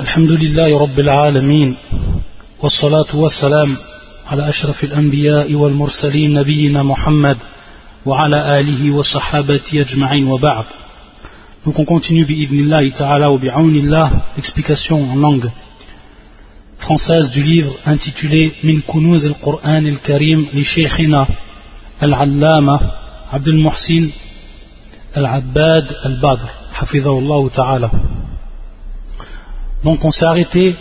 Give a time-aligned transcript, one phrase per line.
[0.00, 1.76] الحمد لله رب العالمين
[2.62, 3.76] والصلاة والسلام
[4.26, 7.36] على أشرف الأنبياء والمرسلين نبينا محمد
[8.06, 10.64] وعلى آله وصحابته أجمعين وبعد.
[11.66, 15.50] Donc on continue بإذن الله تعالى وبعون الله explication en langue
[16.78, 21.26] française du livre intitulé من كنوز القرآن الكريم لشيخنا
[22.02, 22.80] العلامة
[23.32, 24.10] عبد المحسن
[25.16, 27.90] العباد البدر حفظه الله تعالى
[29.83, 30.75] Donc on s'est arrêté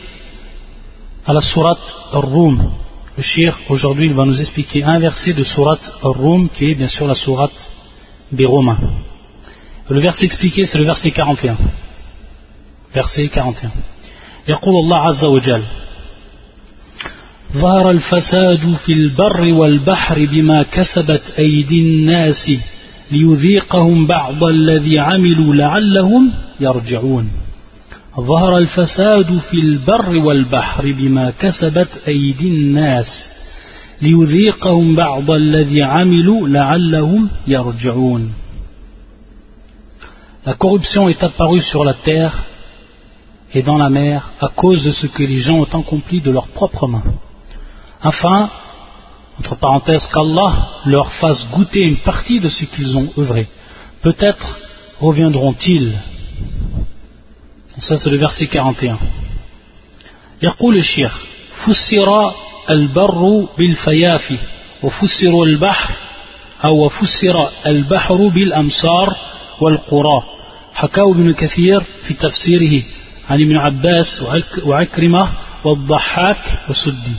[1.27, 2.71] à la sourate Ar-Rum.
[3.16, 6.89] Le shir, aujourd'hui, il va nous expliquer un verset de sourate Ar-Rum, qui est bien
[6.89, 7.71] sûr la sourate
[8.30, 8.79] des Romains.
[9.89, 11.57] Le verset expliqué, c'est le verset 41.
[12.95, 13.71] Verset 41.
[14.48, 15.62] يقول الله عز وجل
[17.52, 22.52] ظهر الفساد في البر والبحر بما كسبت أيدي الناس
[23.11, 27.30] ليذيقهم بعض الذي عملوا لعلهم يرجعون
[28.21, 33.30] ظهر الفساد في البر والبحر بما كسبت أيدي الناس
[34.02, 38.32] ليذيقهم بعض الذي عملوا لعلهم يرجعون
[40.45, 42.45] La corruption est apparue sur la terre
[43.55, 46.49] et dans la mer à cause de ce que les gens ont accompli de leurs
[46.49, 47.05] propres mains.
[48.02, 48.51] Afin,
[49.38, 53.46] entre parenthèses, qu'Allah leur fasse goûter une partie de ce qu'ils ont œuvré.
[54.02, 54.59] Peut-être
[55.01, 55.93] reviendront-ils
[57.80, 58.98] ça c'est le verset 41
[60.42, 61.18] يقول الشيخ
[61.66, 62.32] فسر
[62.70, 64.38] البر بالفيافي
[64.84, 65.94] وفسر البحر
[66.66, 69.16] أو فسر البحر بالأمصار
[69.59, 70.24] والقرى.
[70.74, 72.84] حكاه ابن كثير في تفسيره
[73.30, 74.24] عن ابن عباس
[74.66, 75.30] وعكرمة
[75.64, 76.38] والضحاك
[76.70, 77.16] وسدي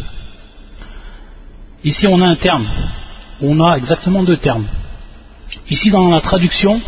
[1.85, 2.67] Ici on a un terme,
[3.41, 4.67] on a exactement deux termes.
[5.71, 6.81] Ici dans la traduction,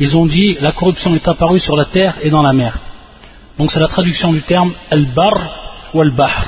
[0.00, 2.78] ils ont dit la corruption est apparue sur la terre et dans la mer.
[3.58, 6.46] Donc c'est la traduction du terme al-bar ou al-bahr.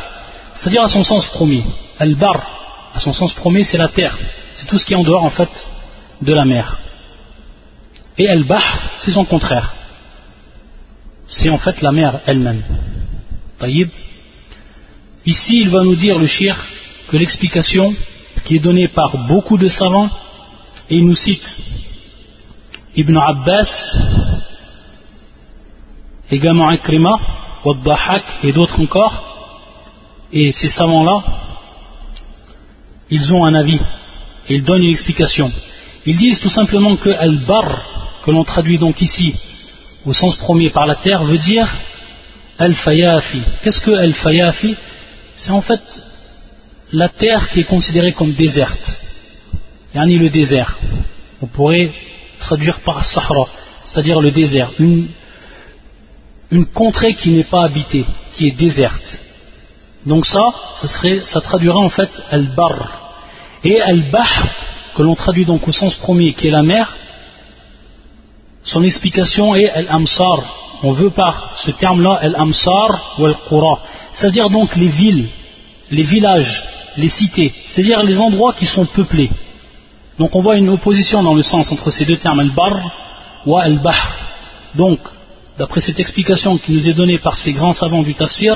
[0.54, 1.64] C'est-à-dire à son sens premier.
[1.98, 4.16] Al-bar, à son sens premier, c'est la terre.
[4.54, 5.50] C'est tout ce qui est en dehors en fait
[6.22, 6.78] de la mer.
[8.18, 9.74] Et al-bahr, c'est son contraire.
[11.26, 12.62] C'est en fait la mer elle-même.
[13.58, 13.90] Taïb.
[15.26, 16.56] Ici, il va nous dire le shir
[17.08, 17.94] que l'explication
[18.44, 20.08] qui est donnée par beaucoup de savants,
[20.88, 21.44] et il nous cite
[22.96, 23.96] Ibn Abbas,
[26.30, 27.18] également Akrima,
[27.64, 29.14] Waddahak et d'autres encore,
[30.32, 31.22] et ces savants-là,
[33.10, 33.80] ils ont un avis
[34.50, 35.50] ils donnent une explication.
[36.06, 39.34] Ils disent tout simplement que Al-Bar, que l'on traduit donc ici
[40.04, 41.68] au sens premier par la terre, veut dire
[42.58, 43.42] Al-Fayafi.
[43.62, 44.76] Qu'est-ce que Al-Fayafi?
[45.36, 45.80] C'est en fait
[46.92, 48.98] la terre qui est considérée comme déserte.
[49.94, 50.78] Yani le désert.
[51.42, 51.92] On pourrait
[52.40, 53.46] traduire par Sahara,
[53.86, 55.08] c'est-à-dire le désert, une,
[56.74, 59.18] contrée qui n'est pas habitée, qui est déserte.
[60.06, 60.50] Donc ça,
[60.80, 62.74] ça, serait, traduira en fait al-bar.
[63.62, 64.46] Et al-bahr,
[64.96, 66.96] que l'on traduit donc au sens premier, qui est la mer,
[68.62, 70.38] son explication est al-amsar.
[70.82, 73.80] On veut par ce terme-là al-amsar ou al-qura.
[74.12, 75.28] C'est-à-dire donc les villes,
[75.90, 76.64] les villages,
[76.96, 79.30] les cités, c'est-à-dire les endroits qui sont peuplés.
[80.20, 82.76] Donc on voit une opposition dans le sens entre ces deux termes, al-bar
[83.46, 84.16] ou al-bahr.
[84.74, 85.00] Donc,
[85.56, 88.54] d'après cette explication qui nous est donnée par ces grands savants du tafsir,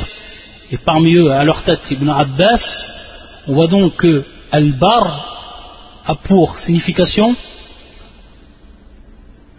[0.71, 2.63] et parmi eux à leur tête Ibn Abbas,
[3.49, 7.35] on voit donc que al-bar a pour signification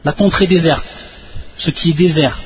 [0.04, 0.86] la contrée déserte,
[1.58, 2.40] ce qui est désert,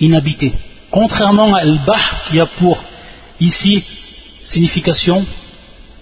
[0.00, 0.52] inhabité.
[0.90, 2.84] Contrairement à al-bahr qui a pour
[3.40, 3.82] ici
[4.44, 5.24] signification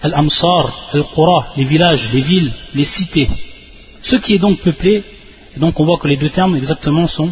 [0.01, 3.27] Al-Amsar, Al-Qura, les villages, les villes, les cités.
[4.01, 5.03] Ce qui est donc peuplé,
[5.55, 7.31] et donc on voit que les deux termes exactement sont,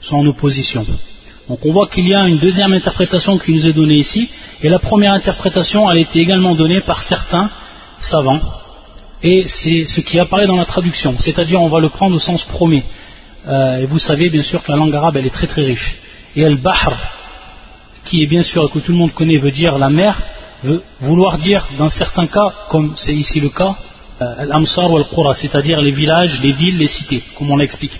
[0.00, 0.84] sont en opposition.
[1.48, 4.28] Donc on voit qu'il y a une deuxième interprétation qui nous est donnée ici,
[4.62, 7.50] et la première interprétation elle a été également donnée par certains
[8.00, 8.40] savants,
[9.22, 12.42] et c'est ce qui apparaît dans la traduction, c'est-à-dire on va le prendre au sens
[12.42, 12.82] premier.
[13.46, 15.96] Euh, et vous savez bien sûr que la langue arabe elle est très très riche.
[16.34, 16.96] Et Al-Bahr,
[18.04, 20.20] qui est bien sûr que tout le monde connaît, veut dire la mer,
[20.63, 23.75] veut vouloir dire dans certains cas, comme c'est ici le cas,
[24.19, 27.99] al-amsar ou al-qura, c'est-à-dire les villages, les villes, les cités, comme on l'explique.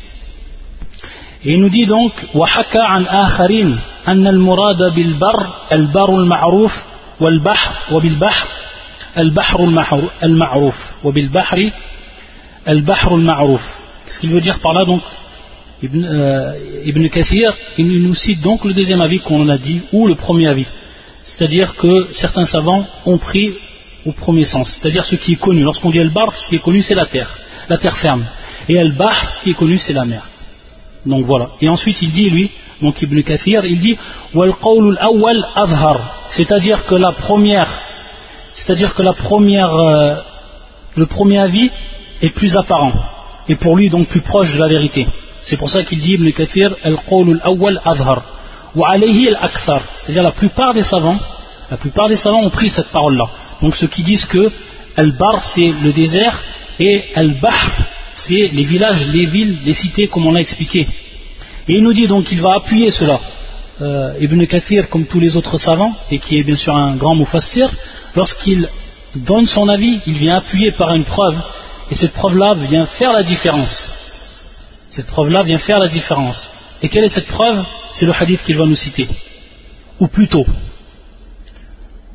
[1.43, 6.83] Et il nous dit donc, وحكى عن آخرين أن المراد بالبر البر المعروف
[7.19, 8.47] والبحر وبالبحر
[9.17, 9.59] البحر
[10.23, 11.71] المعروف وبالبحر
[12.67, 13.61] البحر المعروف.
[14.05, 15.01] Qu'est-ce qu'il veut dire par là donc
[15.83, 20.07] Ibn, euh, Ibn Kathir, il nous cite donc le deuxième avis qu'on a dit, ou
[20.07, 20.65] le premier avis.
[21.24, 23.54] C'est-à-dire que certains savants ont pris
[24.04, 25.62] au premier sens, c'est-à-dire ce qui est connu.
[25.62, 27.30] Lorsqu'on dit al-bar, ce qui est connu c'est la terre,
[27.68, 28.24] la terre ferme.
[28.68, 30.26] Et al-bahr, ce qui est connu c'est la mer.
[31.06, 31.50] Donc voilà.
[31.60, 33.96] Et ensuite il dit lui, donc Ibn Kathir, il dit
[34.34, 35.46] awwal
[36.28, 37.80] c'est-à-dire que la première,
[38.54, 40.16] c'est-à-dire que la première, euh,
[40.96, 41.70] le premier avis
[42.20, 42.92] est plus apparent
[43.48, 45.06] et pour lui donc plus proche de la vérité.
[45.42, 48.22] C'est pour ça qu'il dit Ibn Kathir al-qawl al-awwal azhar
[48.74, 51.18] wa alayhi al-akthar, c'est-à-dire la plupart des savants,
[51.70, 53.28] la plupart des savants ont pris cette parole-là.
[53.60, 54.50] Donc ceux qui disent que
[54.96, 56.42] al-bar c'est le désert
[56.78, 57.70] et al-bahr
[58.12, 60.86] c'est les villages, les villes, les cités comme on l'a expliqué.
[61.68, 63.20] Et il nous dit donc qu'il va appuyer cela.
[63.80, 67.14] Euh, Ibn Kathir, comme tous les autres savants, et qui est bien sûr un grand
[67.14, 67.70] mufassir,
[68.14, 68.68] lorsqu'il
[69.14, 71.40] donne son avis, il vient appuyer par une preuve,
[71.90, 73.88] et cette preuve-là vient faire la différence.
[74.90, 76.50] Cette preuve-là vient faire la différence.
[76.82, 77.64] Et quelle est cette preuve?
[77.91, 79.07] C'est le hadith qu'il va nous citer.
[79.99, 80.45] Ou plutôt,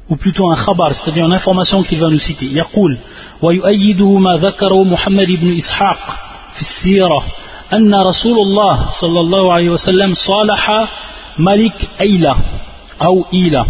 [0.08, 2.46] ou plutôt un khabar, c'est-à-dire une information qu'il va nous citer.
[2.46, 2.99] يقول
[3.43, 6.19] ويؤيده ما ذكره محمد بن إسحاق
[6.55, 7.25] في السيرة
[7.73, 10.88] أن رسول الله صلى الله عليه وسلم صالح
[11.38, 12.37] ملك أيلة
[13.02, 13.67] أو إيلة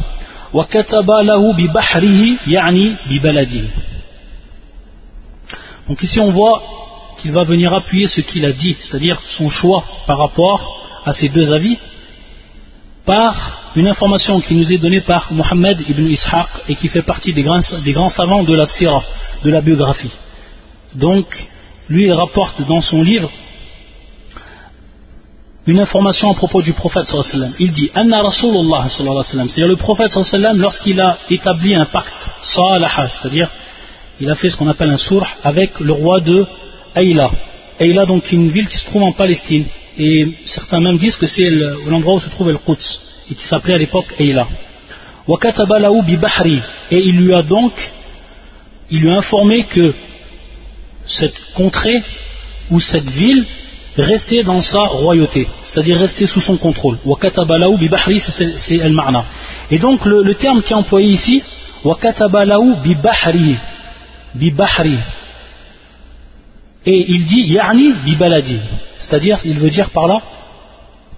[0.52, 3.64] وكتب له ببحره يعني ببلده
[5.88, 6.62] Donc ici on voit
[7.18, 10.60] qu'il va venir appuyer ce qu'il a dit, c'est-à-dire son choix par rapport
[11.04, 11.76] à ces deux avis,
[13.07, 17.33] par une information qui nous est donnée par Mohammed ibn Ishaq et qui fait partie
[17.33, 19.01] des grands, savants de la sira,
[19.43, 20.11] de la biographie.
[20.93, 21.25] Donc,
[21.89, 23.31] lui rapporte dans son livre
[25.65, 30.11] une information à propos du prophète sallallahu Il dit Anna Rasulullah sallallahu C'est-à-dire le prophète
[30.11, 33.49] sallallahu lorsqu'il a établi un pacte salaha, c'est-à-dire
[34.19, 36.45] il a fait ce qu'on appelle un surh avec le roi de
[36.95, 37.31] Aïla.
[37.79, 39.65] Aïla donc une ville qui se trouve en Palestine
[39.99, 41.49] et certains même disent que c'est
[41.87, 43.01] l'endroit où se trouve le Quds
[43.31, 44.47] et qui s'appelait à l'époque Aïla.
[46.91, 47.73] Et il lui a donc
[48.89, 49.93] il lui a informé que
[51.05, 52.01] cette contrée
[52.69, 53.45] ou cette ville
[53.97, 56.97] rester dans sa royauté, c'est-à-dire rester sous son contrôle.
[58.59, 59.25] c'est al-ma'na.
[59.71, 61.43] Et donc le, terme qui est employé ici,
[66.85, 68.59] Et il dit ya'ni bibaladi,
[68.99, 70.21] c'est-à-dire il veut dire par là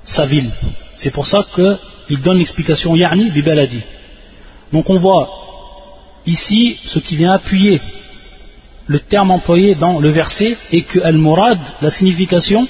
[0.03, 0.51] sa ville.
[0.97, 3.81] C'est pour ça qu'il donne l'explication ya'ni bibaladi.
[4.73, 5.29] Donc on voit
[6.25, 7.81] ici ce qui vient appuyer
[8.87, 12.67] le terme employé dans le verset et que al-murad, la signification,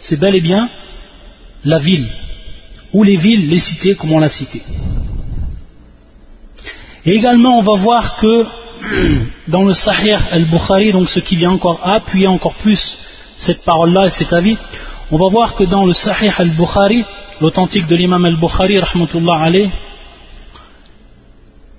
[0.00, 0.68] c'est bel et bien
[1.64, 2.08] la ville,
[2.92, 4.62] ou les villes, les cités, comme on l'a cité.
[7.06, 8.46] Et également, on va voir que
[9.48, 12.98] dans le Sahih al-Bukhari, donc ce qui vient encore appuyer encore plus
[13.39, 14.57] cette parole-là et cet avis,
[15.11, 17.05] on va voir que dans le Sahih al-Bukhari,
[17.41, 18.81] l'authentique de l'imam al-Bukhari,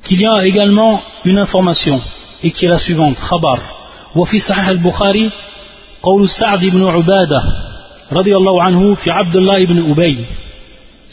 [0.05, 2.01] qu'il y a également une information,
[2.43, 3.59] et qui est la suivante, khabar.
[4.17, 5.31] وفي صحيح البخاري
[6.03, 7.43] قول سعد بن عبادة
[8.13, 10.27] رضي الله عنه في عبد الله بن أبي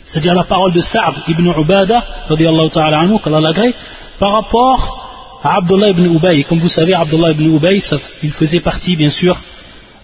[0.05, 3.73] c'est-à-dire la parole de Sa'd ibn Ubada radiallahu ta'ala anhu qu'Allah l'agrée
[4.19, 7.81] par rapport à Abdullah ibn Ubay comme vous savez Abdullah ibn Ubay
[8.21, 9.56] il faisait partie bien sûr euh,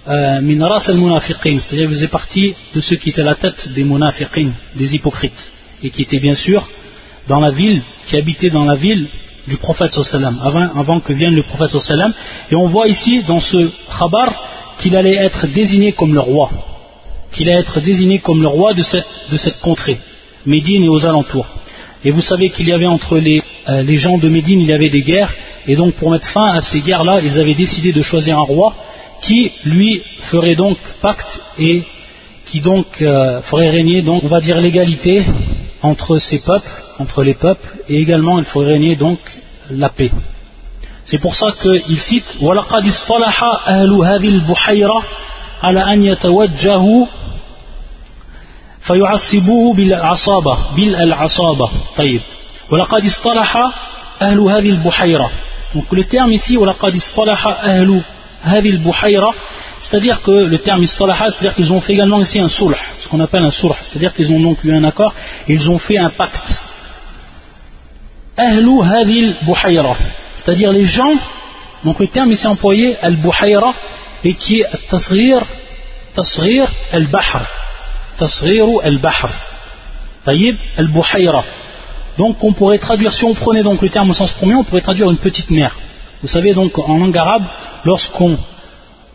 [0.07, 3.85] min ras al-munafiqin c'est-à-dire il faisait partie de ceux qui étaient à la tête des
[3.85, 5.51] munafiqin des hypocrites
[5.83, 6.67] et qui étaient bien sûr
[7.29, 9.09] dans la ville qui habitaient dans la ville
[9.47, 10.39] du prophète sallam,
[10.75, 12.13] avant, que vienne le prophète sallam.
[12.51, 14.33] Et on voit ici dans ce khabar
[14.79, 16.51] qu'il allait être désigné comme le roi,
[17.33, 19.99] qu'il allait être désigné comme le roi de cette, de cette contrée,
[20.47, 21.47] Médine et aux alentours.
[22.05, 24.73] Et vous savez qu'il y avait entre les, euh, les, gens de Médine, il y
[24.73, 25.35] avait des guerres,
[25.67, 28.75] et donc pour mettre fin à ces guerres-là, ils avaient décidé de choisir un roi
[29.24, 31.84] qui, lui, ferait donc pacte et
[32.46, 35.26] qui donc euh, ferait régner, donc, on va dire, l'égalité
[35.82, 36.70] entre ces peuples,
[37.00, 39.20] entre les peuples, et également il ferait régner donc
[39.70, 40.12] la paix.
[41.06, 45.04] C'est pour ça qu'il cite وَلَقَدْ اصْطَلَحَ أَهْلُ هَذِي الْبُحَيْرَةِ
[45.64, 47.06] على أن يتوجهوا
[48.82, 52.22] فيعصبوه بالعصابة بالعصابة طيب
[52.72, 53.58] ولقد اصطلح
[54.22, 55.32] أهل هذه البحيرة
[55.76, 58.02] donc le terme ici ولقد اصطلح أهل
[58.45, 59.33] Havil Buhayra,
[59.81, 63.21] c'est-à-dire que le terme istalaha, c'est-à-dire qu'ils ont fait également ici un sulh, ce qu'on
[63.21, 65.15] appelle un sulh, c'est-à-dire qu'ils ont donc eu un accord,
[65.49, 66.61] ils ont fait un pacte.
[68.37, 69.97] Ahlu Havil Buhayra,
[70.37, 71.15] c'est-à-dire les gens,
[71.85, 73.75] donc le terme ici employé, Al-Buhayra,
[74.25, 75.43] et qui est Tasrir,
[76.15, 77.47] Tasrir Al-Bahr,
[78.17, 79.29] Tasrir Al-Bahr,
[80.25, 81.45] Taïb Al-Buhayra.
[82.17, 84.81] Donc on pourrait traduire, si on prenait donc le terme au sens premier, on pourrait
[84.81, 85.77] traduire une petite mer.
[86.25, 87.45] Vous savez donc en langue arabe,
[87.85, 88.39] lorsqu'on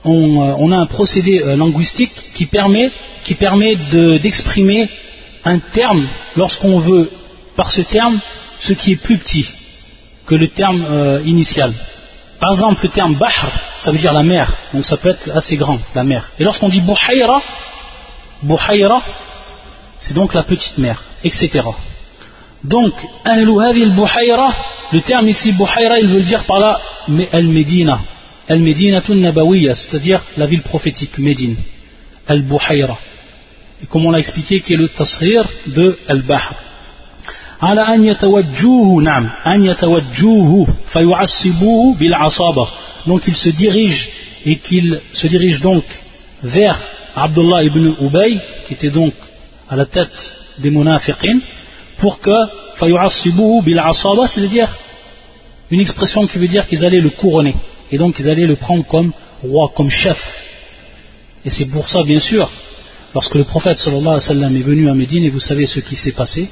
[0.05, 2.91] euh, a un procédé euh, linguistique qui permet,
[4.21, 4.87] d'exprimer
[5.43, 7.09] un terme lorsqu'on veut,
[7.55, 8.19] par ce terme,
[8.59, 9.43] ce qui est plus petit
[10.27, 11.73] que le terme euh, initial.
[12.39, 15.57] Par exemple, le terme bahr, ça veut dire la mer, donc ça peut être assez
[15.57, 16.29] grand, la mer.
[16.37, 17.41] Et lorsqu'on dit buhayra,
[18.43, 19.01] Buhayra,
[19.97, 21.61] c'est donc la petite mer, etc.
[22.63, 22.93] Donc,
[23.25, 24.53] al-Buhayra,
[24.92, 26.80] le terme ici Buhayra, il veut dire par là
[27.32, 28.00] Al-Medina,
[28.48, 31.56] Al-Medina Nabawiya, c'est-à-dire la ville prophétique, Médine,
[32.26, 32.98] Al-Buhayra.
[33.82, 36.54] Et comme on l'a expliqué, qui est le tasrir de Al-Bahr.
[37.62, 42.68] على أن يتوجوه نعم أن يتوجوه فيعصبوه بالعصابة
[43.06, 44.08] donc il se dirige
[44.46, 45.84] et qu'il se dirige donc
[46.42, 46.78] vers
[47.14, 49.14] Abdullah ibn Ubay qui était donc
[49.68, 51.38] à la tête des munafiqin
[51.99, 52.31] pour que
[53.63, 53.81] bil
[54.27, 54.69] c'est-à-dire
[55.71, 57.55] une expression qui veut dire qu'ils allaient le couronner.
[57.91, 59.11] Et donc ils allaient le prendre comme
[59.43, 60.19] roi comme chef.
[61.45, 62.49] Et c'est pour ça bien sûr
[63.13, 65.79] lorsque le prophète sallallahu alayhi wa sallam est venu à Médine et vous savez ce
[65.79, 66.47] qui s'est passé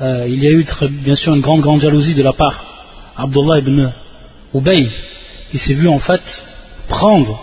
[0.00, 2.64] euh, il y a eu bien sûr une grande grande jalousie de la part
[3.16, 3.92] Abdullah ibn
[4.54, 4.88] Ubay
[5.50, 6.22] qui s'est vu en fait
[6.88, 7.38] prendre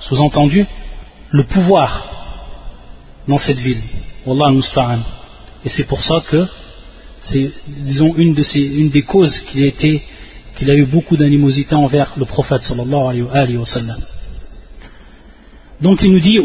[0.00, 0.66] sous-entendu
[1.30, 2.06] le pouvoir
[3.28, 3.80] dans cette ville.
[4.26, 5.00] Wallah musta'an
[5.64, 6.46] et c'est pour ça que
[7.20, 12.62] c'est disons une, des causes qu'il a, qu'il a eu beaucoup d'animosité envers le prophète
[12.62, 13.98] sallallahu alayhi wa sallam.
[15.80, 16.38] Donc il nous dit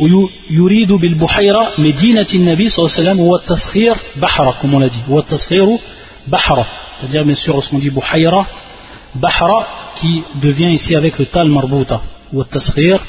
[0.50, 5.03] yuridu bil buhayra medinati nabi sallallahu wa wa bahra comme on l'a dit.
[5.07, 5.77] Wa tasghiru
[6.27, 6.65] bahra
[7.00, 8.45] c'est-à-dire bien sûr lorsqu'on dit buhayra
[9.15, 9.67] bahra
[10.00, 12.01] qui devient ici avec le tal marbuta.
[12.34, 13.01] Wa tasghir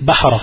[0.00, 0.40] bahra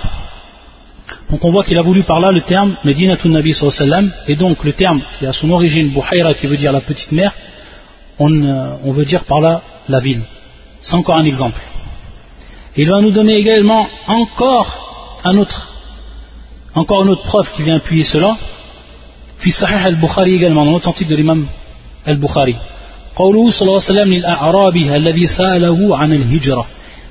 [1.30, 4.64] donc on voit qu'il a voulu par là le terme Medinatun Nabi sallam et donc
[4.64, 7.32] le terme qui a son origine Buhayra qui veut dire la petite mer
[8.18, 10.22] on, euh, on veut dire par là la ville
[10.80, 11.60] c'est encore un exemple
[12.74, 15.68] il va nous donner également encore un autre,
[16.74, 18.36] encore une autre preuve qui vient appuyer cela.
[19.38, 21.46] Puis Sahih al-Bukhari également, dans l'authentique de l'imam
[22.06, 22.56] al-Bukhari.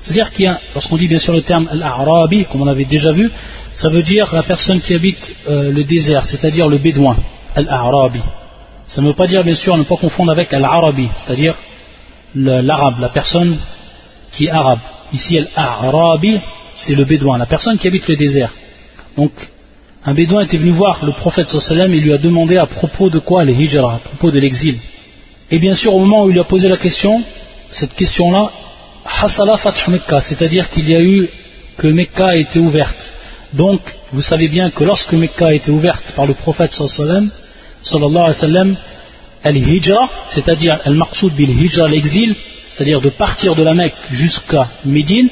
[0.00, 3.12] C'est-à-dire qu'il y a, lorsqu'on dit bien sûr le terme al-A'rabi, comme on avait déjà
[3.12, 3.30] vu,
[3.74, 7.16] ça veut dire la personne qui habite euh, le désert, c'est-à-dire le bédouin,
[7.54, 8.22] al-A'rabi.
[8.86, 11.54] Ça ne veut pas dire bien sûr ne pas confondre avec al-Arabi, c'est-à-dire
[12.34, 13.58] l'arabe, la personne
[14.32, 14.78] qui est arabe.
[15.12, 16.40] Ici, Al-Arabi,
[16.74, 18.52] c'est le bédouin, la personne qui habite le désert.
[19.16, 19.30] Donc,
[20.04, 23.18] un bédouin était venu voir le prophète sallam et lui a demandé à propos de
[23.18, 24.76] quoi le hijra, à propos de l'exil.
[25.50, 27.22] Et bien sûr, au moment où il lui a posé la question,
[27.70, 28.50] cette question-là,
[29.04, 31.28] Hasala Fath Mekka, c'est-à-dire qu'il y a eu
[31.76, 33.12] que Mekka a été ouverte.
[33.52, 33.80] Donc,
[34.12, 37.32] vous savez bien que lorsque Mekka a été ouverte par le prophète sallallahu
[37.84, 38.76] alayhi wa sallam,
[39.44, 42.34] al-hijra, c'est-à-dire al-maqsoud bil-hijra, l'exil,
[42.70, 45.28] c'est-à-dire de partir de la Mecque jusqu'à Médine,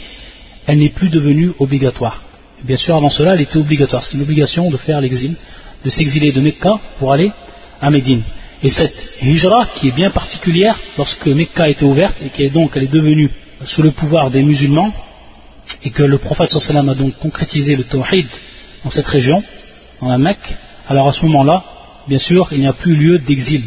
[0.67, 2.23] elle n'est plus devenue obligatoire.
[2.63, 4.05] bien sûr, avant cela, elle était obligatoire.
[4.05, 5.35] C'est une obligation de faire l'exil,
[5.85, 7.33] de s'exiler de Mecca pour aller
[7.81, 8.23] à Médine.
[8.63, 12.51] Et cette hijra, qui est bien particulière, lorsque Mecca a été ouverte, et qui est
[12.51, 13.31] donc devenue
[13.65, 14.93] sous le pouvoir des musulmans,
[15.85, 18.27] et que le prophète sallam a donc concrétisé le tawhid
[18.85, 19.43] dans cette région,
[20.01, 20.57] dans la Mecque,
[20.89, 21.65] alors à ce moment-là,
[22.09, 23.63] bien sûr, il n'y a plus lieu d'exil.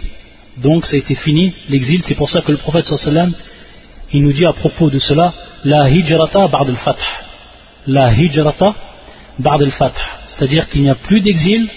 [0.58, 3.34] Donc ça a été fini, l'exil, c'est pour ça que le prophète sallam
[4.12, 5.34] il nous dit à propos de cela
[5.66, 7.00] la hijrata ba'd al-fath.
[7.88, 8.76] La hijrata
[9.40, 10.00] ba'd al-fath.
[10.28, 11.68] C'est-à-dire qu'il n'y a plus d'exil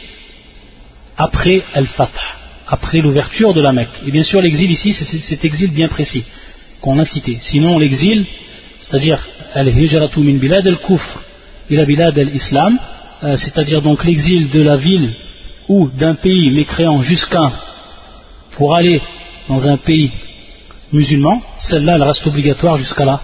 [1.16, 2.18] après al-fath
[2.68, 3.88] après l'ouverture de la Mecque.
[4.06, 6.24] Et bien sûr l'exil ici c'est cet exil bien précis
[6.80, 7.38] qu'on a cité.
[7.40, 8.26] Sinon l'exil
[8.80, 9.20] c'est-à-dire
[9.54, 11.18] al-hijratu min bilad al-kufr
[11.70, 12.78] ila bilad al-islam
[13.36, 15.10] c'est-à-dire donc l'exil de la ville
[15.68, 17.50] ou d'un pays mécréant jusqu'à
[18.52, 19.00] pour aller
[19.48, 20.10] dans un pays
[20.92, 23.20] musulmans, celle-là elle reste obligatoire jusqu'à là,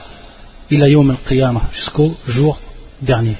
[1.72, 2.58] jusqu'au jour
[3.00, 3.36] dernier.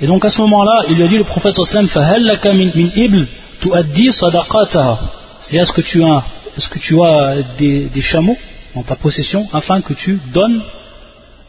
[0.00, 1.88] Et donc à ce moment-là, il lui a dit le prophète sallam
[5.42, 6.24] c'est est-ce que tu as,
[6.56, 8.36] est-ce que tu as des, des, chameaux
[8.74, 10.62] en ta possession afin que tu donnes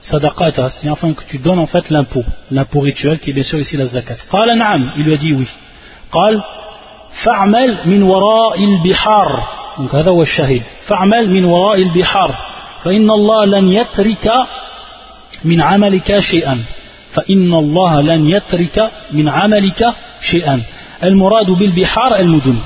[0.04, 3.60] sadaqata, c'est afin que tu donnes en fait l'impôt, l'impôt rituel qui est bien sûr
[3.60, 4.18] ici la zakat.
[4.98, 5.48] il lui a dit oui.
[6.14, 6.42] قال
[7.24, 9.44] فاعمل من وراء البحار
[9.78, 12.36] donc هذا هو الشاهد فاعمل من وراء البحار
[12.84, 14.32] فإن الله لن يترك
[15.44, 16.64] من عملك شيئا
[17.12, 20.62] فإن الله لن يترك من عملك شيئا
[21.04, 22.58] المراد بالبحار المدن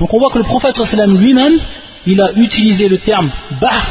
[0.00, 1.58] donc on voit que le prophète lui-même
[2.06, 3.30] il a utilisé le terme
[3.60, 3.86] bahr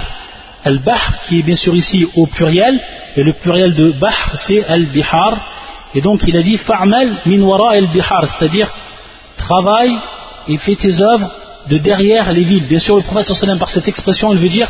[0.63, 2.79] Al-Bahr qui est bien sûr ici au pluriel,
[3.15, 5.37] et le pluriel de Bahr c'est Al-Bihar,
[5.95, 8.69] et donc il a dit Fa'mal min wara al-Bihar, c'est-à-dire
[9.37, 9.95] travaille
[10.47, 11.31] et fais tes œuvres
[11.69, 12.67] de derrière les villes.
[12.67, 14.69] Bien sûr, le prophète sallam par cette expression, il veut dire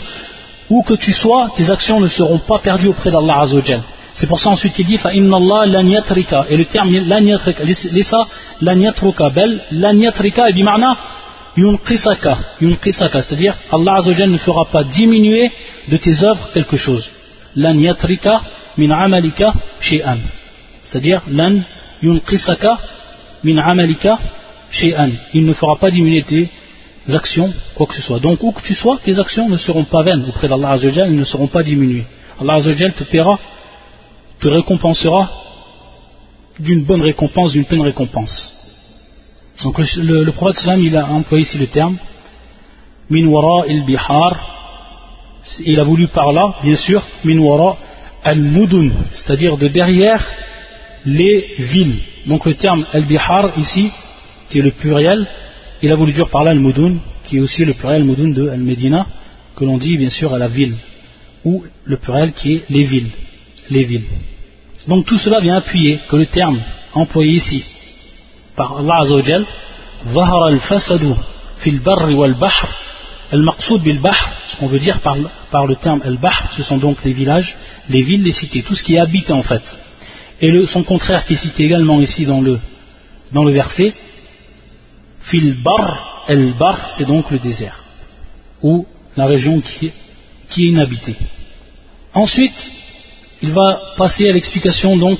[0.69, 3.81] où que tu sois, tes actions ne seront pas perdues auprès d'Allah Azzawajal.
[4.13, 7.63] C'est pour ça ensuite qu'il dit Fa'inna Allah lan yatrika, et le terme lan yatrika,
[7.63, 8.17] laissa
[8.61, 10.97] bel lanyatrika, et bimarna
[11.57, 15.51] yunqisaka, yunqisaka, c'est-à-dire Allah Azzawajal ne fera pas diminuer
[15.87, 17.09] de tes œuvres quelque chose.
[17.55, 18.43] Lan yatrika
[18.77, 20.17] min amalika she'an.
[20.83, 21.59] C'est-à-dire lan
[22.01, 22.77] yunqisaka
[23.43, 24.19] min amalika.
[25.33, 26.47] Il ne fera pas diminuer tes
[27.11, 28.19] actions, quoi que ce soit.
[28.19, 31.15] Donc où que tu sois, tes actions ne seront pas vaines auprès d'Allah Azzawajal, elles
[31.15, 32.05] ne seront pas diminuées.
[32.39, 33.39] Allah Azzawajal te paiera,
[34.39, 35.27] te récompensera
[36.59, 38.58] d'une bonne récompense, d'une pleine récompense.
[39.63, 41.97] Donc le, prophète sallam, il a employé ici le terme
[43.09, 44.55] min wara il bihar.
[45.65, 47.77] Il a voulu par là, bien sûr, min wara
[48.23, 50.25] al mudun, c'est-à-dire de derrière
[51.05, 51.99] les villes.
[52.25, 53.91] Donc le terme al bihar ici,
[54.49, 55.27] qui est le pluriel,
[55.81, 58.49] il a voulu dire par là al mudun, qui est aussi le pluriel mudun de
[58.49, 59.07] al medina,
[59.55, 60.75] que l'on dit bien sûr à la ville,
[61.43, 63.11] ou le pluriel qui est les villes,
[63.69, 64.05] les villes.
[64.87, 66.59] Donc tout cela vient appuyer que le terme
[66.93, 67.63] employé ici
[68.58, 69.44] par Allah Azzawajal,
[70.08, 71.16] ظهر الفسد
[71.60, 72.68] في البر والبحر
[73.32, 75.16] المقصود بالبحر ce qu'on veut dire par,
[75.50, 77.56] par le terme al-bahr ce sont donc les villages
[77.88, 79.62] les villes les cités tout ce qui est habité en fait
[80.42, 82.60] et le, son contraire qui est cité également ici dans le,
[83.32, 83.94] dans le verset
[85.22, 87.82] fil bar al-bar c'est donc le désert
[88.62, 89.92] ou la région qui est,
[90.50, 91.16] qui est inhabitée
[92.12, 92.70] ensuite
[93.42, 95.18] il va passer à l'explication donc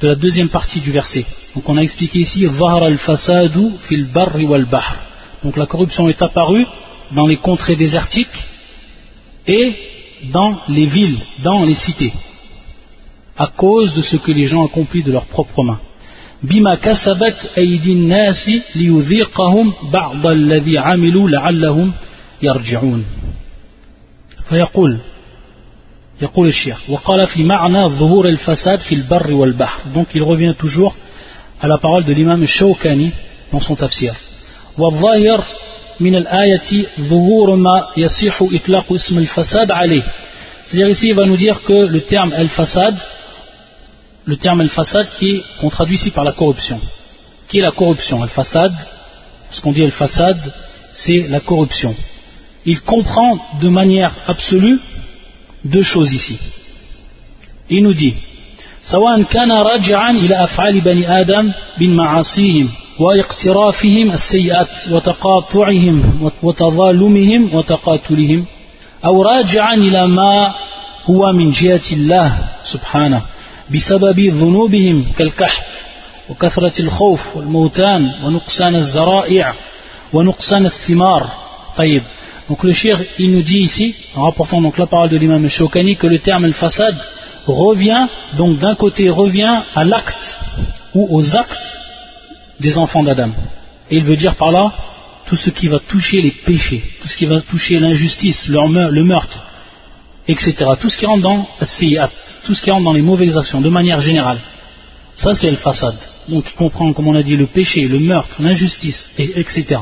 [0.00, 1.24] de la deuxième partie du verset.
[1.54, 4.96] Donc on a expliqué ici al-fasadu fil barri wal bahr.
[5.42, 6.66] Donc la corruption est apparue
[7.12, 8.44] dans les contrées désertiques
[9.46, 9.76] et
[10.32, 12.12] dans les villes, dans les cités,
[13.36, 15.80] à cause de ce que les gens accomplissent de leurs propres mains.
[16.42, 21.92] Bima kasabat aydin nasi liyudhiqahum ba'd alladhi amilu la'allahum
[22.42, 23.02] yarji'un.
[24.48, 25.00] فيقول
[26.22, 30.94] يقول الشيخ وقال في معنى ظهور الفساد في البر والبحر donc il revient toujours
[31.62, 33.10] à la parole de l'imam Shawkani
[33.52, 34.14] dans son tafsir
[34.78, 35.44] والظاهر
[36.00, 40.02] من الآية ظهور ما يصح إطلاق اسم الفساد عليه
[40.62, 42.94] c'est-à-dire ici il va nous dire que le terme el-fasad
[44.26, 46.80] le terme el-fasad qui est qu'on traduit ici par la corruption
[47.48, 48.72] qui est la corruption el-fasad
[49.50, 50.36] ce qu'on dit el-fasad
[50.94, 51.94] c'est la corruption
[52.64, 54.78] il comprend de manière absolue
[55.63, 56.37] deux choses ici.
[57.69, 58.15] Il nous dit
[58.81, 62.69] سواء كان راجعا إلى أفعال بني آدم من معاصيهم
[62.99, 68.45] واقترافهم السيئات وتقاطعهم وتظالمهم وتقاتلهم
[69.05, 70.53] أو راجعا إلى ما
[71.05, 73.21] هو من جهة الله سبحانه
[73.73, 75.65] بسبب ذنوبهم كالكحك
[76.29, 79.53] وكثرة الخوف والموتان ونقصان الزرائع
[80.13, 81.29] ونقصان الثمار
[81.77, 82.03] طيب
[82.49, 85.95] Donc le shir, il nous dit ici, en rapportant donc la parole de l'imam Shokani,
[85.95, 86.95] que le terme al-fasad
[87.47, 90.39] revient, donc d'un côté revient à l'acte
[90.93, 91.77] ou aux actes
[92.59, 93.31] des enfants d'Adam.
[93.89, 94.71] Et il veut dire par là
[95.25, 99.45] tout ce qui va toucher les péchés, tout ce qui va toucher l'injustice, le meurtre,
[100.27, 100.53] etc.
[100.79, 101.47] Tout ce qui rentre dans
[102.45, 104.39] tout ce qui rentre dans les mauvaises actions, de manière générale.
[105.15, 105.95] Ça c'est le fasad.
[106.27, 109.79] Donc il comprend, comme on a dit, le péché, le meurtre, l'injustice, etc.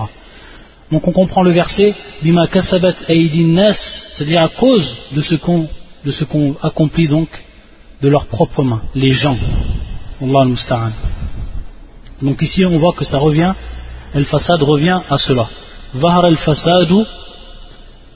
[0.91, 5.67] Donc on comprend le verset bima kasabat c'est-à-dire à cause de ce qu'on
[6.32, 7.30] qu'on accomplit donc
[8.02, 9.38] de leurs propres mains, les gens.
[10.21, 10.91] Allah al
[12.21, 13.54] Donc ici on voit que ça revient,
[14.15, 15.47] el fasad revient à cela.
[15.93, 17.04] Vahar al fasadu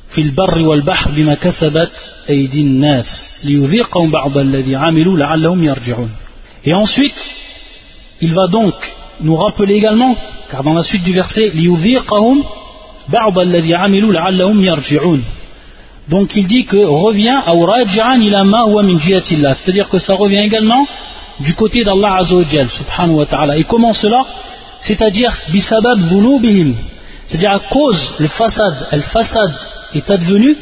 [0.10, 1.92] fil barri wal bahr bima kasabat
[2.30, 3.08] nas
[3.44, 6.10] liyudhiqahum ba'd alladhi amilu la'allahum yarji'un.
[6.66, 7.32] Et ensuite,
[8.22, 8.74] il va donc
[9.22, 10.16] nous rappeler également,
[10.50, 12.44] car dans la suite du verset, liyudhiqahum
[16.10, 17.40] donc il dit que revient
[19.54, 20.88] c'est-à-dire que ça revient également
[21.40, 23.58] du côté d'Allah Azzawajal subhanahu wa ta'ala.
[23.58, 24.24] Et comment cela?
[24.82, 26.00] C'est-à-dire bisabab
[27.26, 29.52] c'est-à-dire à cause le fasad le fasad
[29.96, 30.58] est advenu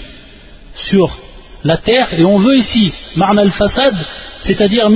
[0.76, 1.10] sur
[1.64, 3.96] la terre et on veut ici marna al fasad
[4.42, 4.88] c'est-à-dire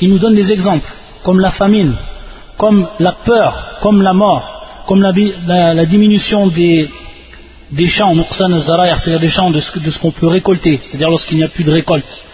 [0.00, 0.88] il nous donne des exemples
[1.24, 1.94] comme la famine
[2.58, 4.55] comme la peur comme la mort
[4.86, 6.88] comme la, diminution des,
[7.72, 11.64] des champs, c'est-à-dire des champs de ce, qu'on peut récolter, c'est-à-dire lorsqu'il n'y a plus
[11.64, 12.24] de récolte,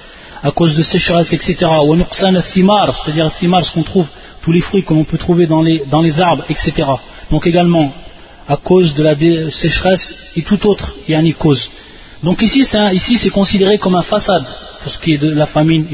[0.43, 1.57] à cause de sécheresse, etc.
[1.87, 4.07] Ou c'est-à-dire ce qu'on trouve,
[4.43, 6.73] tous les fruits que l'on peut trouver dans les, dans les arbres, etc.
[7.31, 7.93] Donc également,
[8.49, 9.15] à cause de la
[9.51, 11.71] sécheresse et tout autre, il y a une cause.
[12.23, 14.45] Donc ici, c'est considéré comme un façade,
[14.83, 15.87] pour ce qui est de la famine,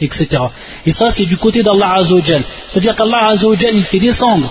[0.00, 0.26] etc.
[0.86, 2.44] Et ça, c'est du côté d'Allah Azzawajal.
[2.66, 4.50] C'est-à-dire qu'Allah Azzawajal, il fait descendre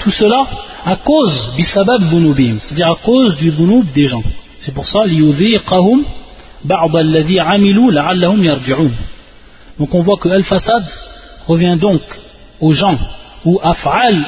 [0.00, 0.46] tout cela
[0.84, 4.22] à cause bisabab dhunubim, c'est-à-dire à cause du dhunub des gens.
[4.58, 6.04] C'est pour ça liyudhiqahum
[6.64, 8.90] ba'd alladhi amilu la'allahum yarji'un.
[9.78, 10.84] Donc on voit que al-fasad
[11.46, 12.02] revient donc
[12.60, 12.98] aux gens
[13.44, 14.26] ou af'al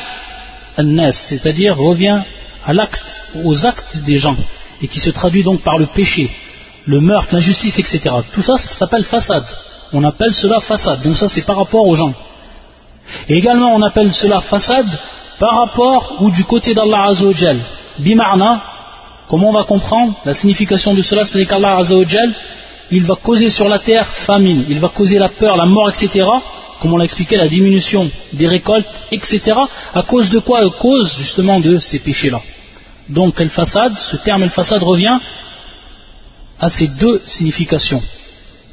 [0.77, 2.21] an-nas, c'est-à-dire revient
[2.65, 4.37] à l'acte, aux actes des gens
[4.83, 6.31] et qui se traduit donc par le péché,
[6.87, 8.01] le meurtre, l'injustice, etc.
[8.33, 9.45] Tout ça, ça s'appelle fasad.
[9.93, 11.03] On appelle cela fasad.
[11.03, 12.15] Donc ça c'est par rapport aux gens.
[13.29, 14.87] Et également on appelle cela fasad
[15.41, 17.59] par rapport ou du côté d'Allah Azzawajal.
[17.99, 18.63] Bimarna,
[19.27, 22.31] comment on va comprendre La signification de cela, c'est qu'Allah Azzawajal,
[22.91, 26.29] il va causer sur la terre famine, il va causer la peur, la mort, etc.
[26.81, 29.41] Comme on l'a expliqué, la diminution des récoltes, etc.
[29.95, 30.61] À cause de quoi?
[30.61, 32.41] À cause justement de ces péchés-là.
[33.09, 35.19] Donc, El-Fassad, ce terme El-Fassad revient
[36.59, 38.03] à ces deux significations.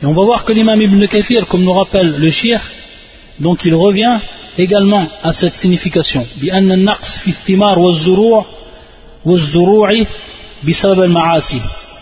[0.01, 2.59] Et on va voir que l'imam Ibn Kathir, comme nous rappelle le shir,
[3.39, 4.19] donc il revient
[4.57, 6.25] également à cette signification.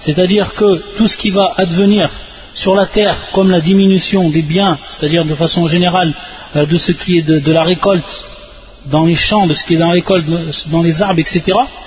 [0.01, 2.09] C'est-à-dire que tout ce qui va advenir
[2.53, 6.13] sur la terre, comme la diminution des biens, c'est-à-dire de façon générale
[6.55, 8.25] euh, de ce qui est de, la récolte
[8.85, 10.25] dans les champs, de ce qui est dans la récolte,
[10.71, 11.41] dans les arbres, etc.,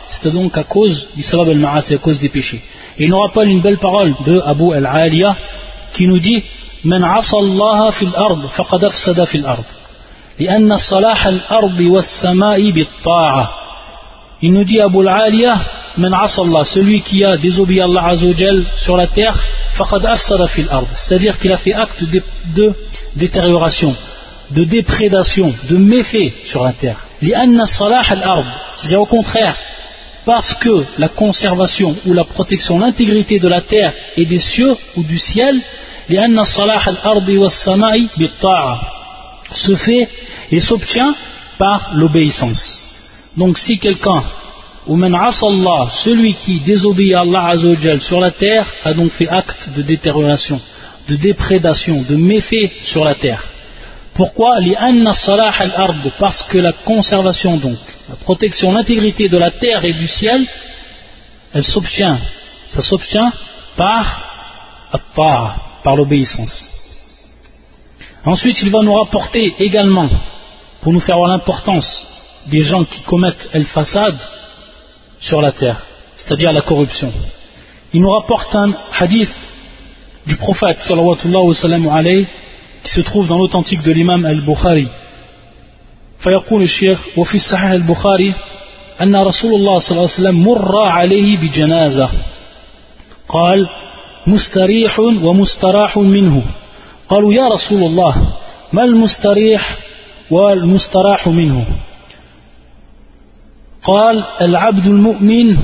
[0.08, 2.60] c'est donc à cause à cause des péchés.
[2.98, 5.36] Et il nous rappelle une belle parole de Abu al-Aliya
[5.94, 6.42] qui nous dit
[6.84, 7.02] «Man
[7.92, 9.64] fil ard, faqad afsada fil ard»
[10.39, 13.49] لأن صلاح الأرض والسماء بالطاعة
[14.41, 15.55] Il nous dit Abu al-Aliya
[15.97, 19.37] من عصى الله celui qui a désobéi Allah Azzawajal sur la terre
[19.77, 22.23] فقد أفسد في الأرض c'est-à-dire qu'il a fait acte de,
[22.55, 22.73] de
[23.15, 23.95] détérioration
[24.51, 26.97] de déprédation, de méfait sur la terre.
[27.21, 28.45] لأن صلاح الأرض
[28.75, 29.55] c'est-à-dire au contraire
[30.25, 35.03] parce que la conservation ou la protection, l'intégrité de la terre et des cieux ou
[35.03, 35.59] du ciel
[39.50, 40.08] se fait
[40.50, 41.14] et s'obtient
[41.58, 42.80] par l'obéissance.
[43.36, 44.22] Donc si quelqu'un,
[44.86, 47.54] ou celui qui désobéit à Allah
[48.00, 50.60] sur la terre, a donc fait acte de détérioration,
[51.08, 53.44] de déprédation, de méfait sur la terre.
[54.14, 54.56] Pourquoi?
[56.18, 60.46] Parce que la conservation donc, la protection, l'intégrité de la terre et du ciel,
[61.52, 62.18] elle s'obtient,
[62.68, 63.32] ça s'obtient
[63.76, 64.24] par
[65.96, 66.77] l'obéissance.
[68.27, 70.09] Ensuite, il va nous rapporter également,
[70.81, 71.87] pour nous faire voir l'importance
[72.47, 74.17] des gens qui commettent el façade
[75.19, 75.85] sur la terre,
[76.17, 77.11] c'est-à-dire la corruption.
[77.93, 79.33] Il nous rapporte un hadith
[80.25, 82.25] du prophète sallallahu alayhi
[82.83, 84.87] qui se trouve dans l'authentique de l'imam al-Bukhari.
[86.23, 88.33] فيقول الشيخ وفي الصحيح البخاري
[89.01, 92.09] أن رسول الله صلى الله عليه وسلم مر عليه بجنازة
[93.27, 93.69] قال
[94.27, 96.43] مستريح ومستراح منه
[97.08, 98.14] قالوا يا رسول الله
[98.72, 99.76] ما المستريح
[100.30, 101.66] والمستراح منه؟
[103.82, 105.56] قال العبد المؤمن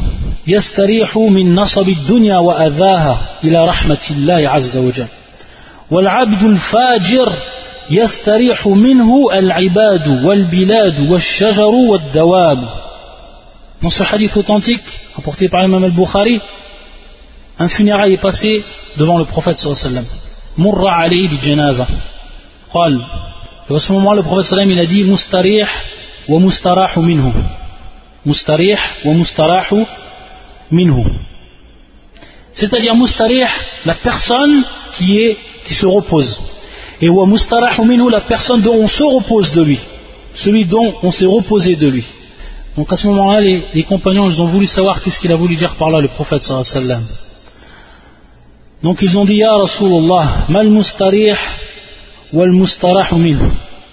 [0.46, 5.06] يستريح من نصب الدنيا وأذاها إلى رحمة الله عز وجل.
[5.90, 7.32] والعبد الفاجر
[7.90, 12.58] يستريح منه العباد والبلاد والشجر والدواب.
[13.82, 16.40] Dans ce hadith authentique, rapporté par l'imam al-Bukhari,
[17.58, 18.64] un funérail est passé
[18.96, 20.23] devant le prophète sallallahu alayhi wa sallam.
[20.56, 21.86] Murra alayhi bi janaza.
[23.70, 25.64] Et à ce moment, le prophète sallallahu il a dit Mustarih
[26.28, 27.32] wa mustarahu minhu.
[28.26, 29.84] Mustarih wa mustarahu
[30.70, 31.04] minhu.
[32.52, 33.46] C'est-à-dire mustarih,
[33.84, 34.64] la personne
[34.96, 36.40] qui, est, qui se repose.
[37.00, 39.78] Et wa mustarahu minhu, la personne dont on se repose de lui.
[40.34, 42.04] Celui dont on s'est reposé de lui.
[42.76, 45.54] Donc à ce moment-là, les, les, compagnons, ils ont voulu savoir qu'est-ce qu'il a voulu
[45.54, 47.06] dire par là, le prophète sallallahu alayhi wa sallam.
[48.84, 51.34] Donc ils ont dit Ya Rasulallah, mal mustarih
[52.34, 53.08] wal mustarah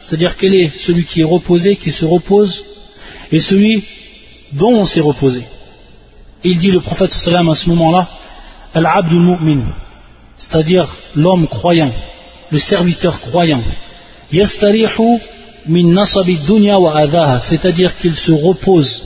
[0.01, 2.65] C'est-à-dire quel est celui qui est reposé, qui se repose,
[3.32, 3.86] et celui
[4.51, 5.43] dont on s'est reposé?
[6.43, 8.06] il dit le prophète sallam à ce moment-là,
[8.73, 9.63] Al-Abdul Mu'min,
[10.38, 11.93] c'est-à-dire l'homme croyant,
[12.49, 13.62] le serviteur croyant.
[14.30, 15.19] Yastarihu
[15.67, 19.04] min nasabi dunya wa adaha, c'est-à-dire qu'il se repose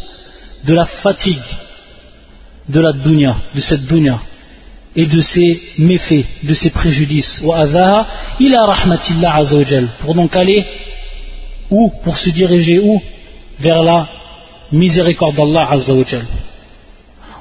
[0.63, 1.49] de la fatigue
[2.69, 4.19] de la dunya, de cette dunya
[4.95, 7.41] et de ses méfaits, de ses préjudices.
[8.39, 9.87] il a rahmatillah azawajal.
[9.99, 10.65] Pour donc aller
[11.69, 13.01] où Pour se diriger où?
[13.59, 14.07] Vers la
[14.71, 16.25] miséricorde d'Allah azawajal.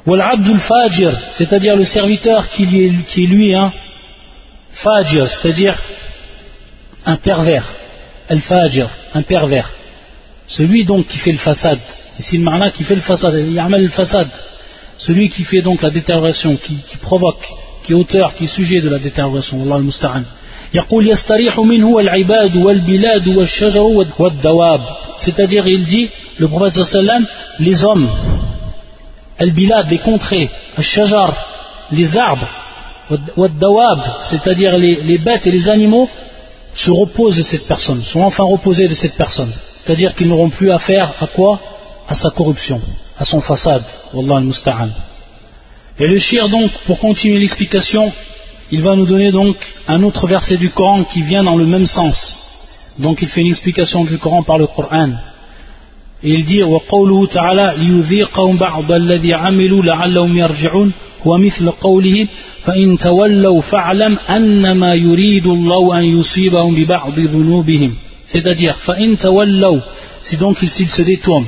[0.07, 0.21] Wal
[0.59, 3.73] fajir, c'est-à-dire le serviteur qui est, lui un
[4.71, 5.81] fajir, c'est-à-dire
[7.07, 7.73] un pervers.
[8.29, 9.71] Al-fajir, un pervers.
[10.47, 11.79] Celui donc qui fait le façade.
[12.19, 14.29] Ici le marna qui fait le façade, il a le façade
[14.98, 17.46] celui qui fait donc la détérioration, qui, provoque,
[17.85, 20.22] qui est auteur, qui est sujet de la détérioration, Allah al-Musta'an.
[25.16, 27.24] c'est-à-dire il dit le prophète sallam
[27.61, 28.09] les hommes
[29.38, 30.50] al-bilad les contrées
[31.92, 32.48] les arbres
[34.22, 36.09] c'est-à-dire les, bêtes et les animaux
[36.74, 39.52] se reposent de cette personne sont enfin reposés de cette personne.
[39.78, 41.61] C'est-à-dire qu'ils n'auront plus affaire à quoi?
[42.09, 42.80] À sa corruption
[43.17, 43.86] à son façade.
[44.13, 44.89] Wallah al-Musta'an.
[46.00, 48.12] Et le shir donc, pour continuer l'explication,
[48.72, 51.86] il va nous donner donc un autre verset du Coran qui vient dans le même
[51.86, 52.38] sens.
[53.00, 55.12] Donc il fait une explication du Coran par le Coran.
[56.24, 60.91] Et il dit وقوله تعالى ليذيقهم بعض الذي عملوا لعلهم يرجعون
[61.28, 62.28] هو مثل قوله
[62.63, 67.93] فإن تولوا فاعلم أنما يريد الله أن يصيبهم ببعض ذنوبهم
[68.28, 69.80] c'est-à-dire فإن تولوا
[70.22, 71.48] si donc s'ils se détournent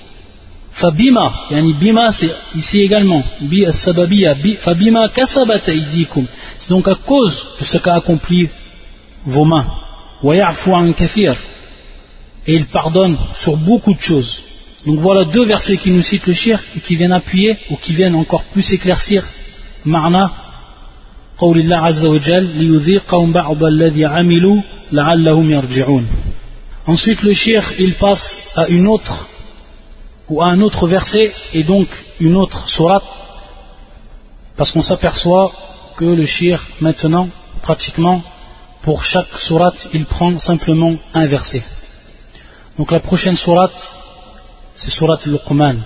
[0.72, 6.26] فبما يعني بما c'est ici également bi السببية فبما كسبت أيديكم
[6.58, 8.48] c'est donc à cause de ce qu'a accompli
[9.26, 9.66] vos mains
[12.46, 14.42] et il pardonne sur beaucoup de choses.
[14.86, 17.92] Donc voilà deux versets qui nous citent le shirk et qui viennent appuyer ou qui
[17.94, 19.24] viennent encore plus éclaircir
[19.84, 20.32] marna
[26.86, 29.28] Ensuite le shirk il passe à une autre
[30.30, 31.88] ou à un autre verset et donc
[32.20, 33.04] une autre sourate
[34.56, 35.52] parce qu'on s'aperçoit
[35.96, 37.28] que le shirk maintenant
[37.62, 38.22] pratiquement
[38.86, 41.64] pour chaque sourate, il prend simplement un verset.
[42.78, 43.78] Donc la prochaine sourate,
[44.76, 45.76] c'est sourate Luqman.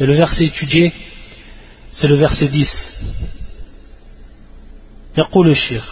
[0.00, 0.92] Et le verset étudié,
[1.92, 2.68] c'est le verset 10.
[5.18, 5.84] يقول الشيخ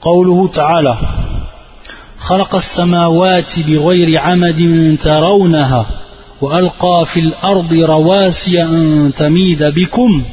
[0.00, 0.98] قوله تعالى
[2.18, 5.99] خلق السماوات بغير عمد ترونها
[6.41, 10.23] وألقى في الأرض رواسي أن تميد بكم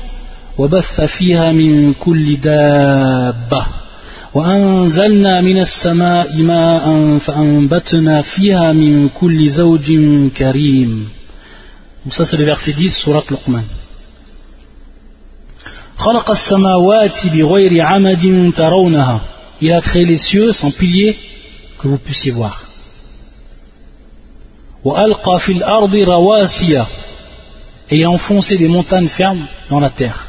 [0.59, 3.66] وبث فيها من كل دابة
[4.35, 9.92] وأنزلنا من السماء ماء فأنبتنا فيها من كل زوج
[10.37, 11.09] كريم
[12.11, 13.64] ça c'est verset 10 surat Luqman.
[15.99, 19.21] خلق السماوات بغير عمد ترونها
[19.61, 21.18] Il a créé les cieux sans piliers
[21.79, 22.68] que vous puissiez voir.
[27.91, 30.27] et enfoncer des montagnes fermes dans la terre.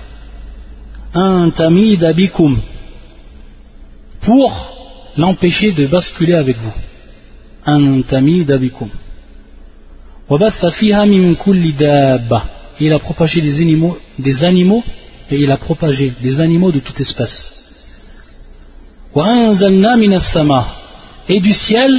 [4.21, 4.51] Pour
[5.17, 6.73] l'empêcher de basculer avec vous.
[12.79, 14.83] Il a propagé des animaux, des animaux
[15.29, 17.55] et il a propagé des animaux de toute espèce.
[21.27, 21.91] Et du ciel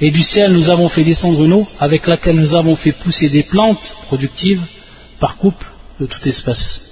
[0.00, 3.28] et du ciel nous avons fait descendre une eau avec laquelle nous avons fait pousser
[3.30, 4.62] des plantes productives
[5.20, 5.66] par couple
[6.00, 6.82] de toute espèce.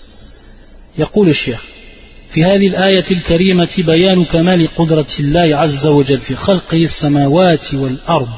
[0.99, 1.65] يقول الشيخ
[2.31, 8.29] في هذه الآية الكريمة بيان كمال قدرة الله عز وجل في خلقه السماوات والأرض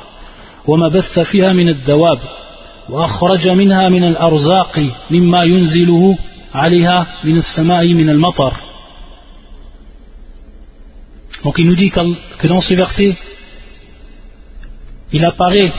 [0.66, 2.18] وما بث فيها من الدواب
[2.90, 6.18] وأخرج منها من الأرزاق مما ينزله
[6.54, 8.65] عليها من السماء من المطر
[11.46, 13.14] Donc il nous dit que dans ce verset,
[15.12, 15.72] il apparaît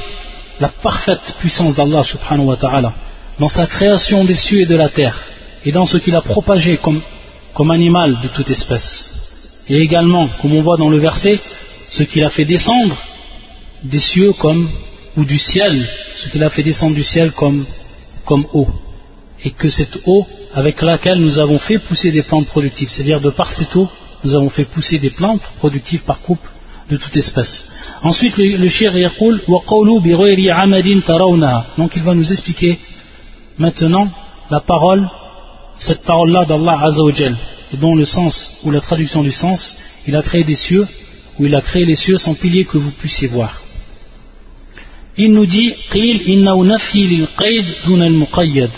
[0.62, 2.94] la parfaite puissance d'Allah subhanahu wa ta'ala
[3.38, 5.22] dans sa création des cieux et de la terre,
[5.66, 7.02] et dans ce qu'il a propagé comme,
[7.70, 9.66] animal de toute espèce.
[9.68, 11.38] Et également, comme on voit dans le verset,
[11.90, 12.98] ce qu'il a fait descendre
[13.84, 14.70] des cieux comme,
[15.18, 17.66] ou du ciel, ce qu'il a fait descendre du ciel comme,
[18.24, 18.70] comme eau.
[19.44, 23.32] Et que cette eau avec laquelle nous avons fait pousser des plantes productives, c'est-à-dire de
[23.32, 23.90] par cette eau,
[24.25, 26.49] nous avons fait pousser des plantes productives par couple
[26.91, 27.65] de toute espèce.
[28.03, 28.93] Ensuite, le, le shir
[31.79, 32.79] Donc il va nous expliquer
[33.59, 34.09] Maintenant,
[34.51, 35.09] la parole,
[35.77, 37.37] cette parole-là d'Allah Azzawajal,
[37.73, 39.77] et dont le sens, ou la traduction du sens,
[40.07, 40.87] il a créé des cieux,
[41.39, 43.61] ou il a créé les cieux sans pilier que vous puissiez voir.
[45.19, 48.71] Il nous dit, قيل إنه نفي للقيد دون المقيد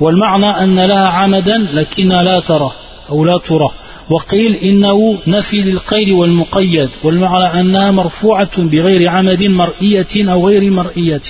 [0.00, 2.72] والمعنى أن لها عمدا لكنها لا ترى
[3.10, 3.70] أو لا ترى
[4.09, 11.21] وقيل إنه نفي للقيد والمقيد والمعنى أنها مرفوعة بغير عمد مرئية أو غير مرئية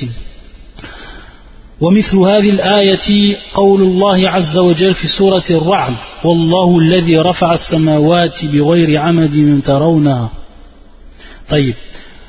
[1.81, 8.97] ومثل هذه الآية قول الله عز وجل في سورة الرعد والله الذي رفع السماوات بغير
[8.97, 10.29] عمد ترونها
[11.49, 11.75] طيب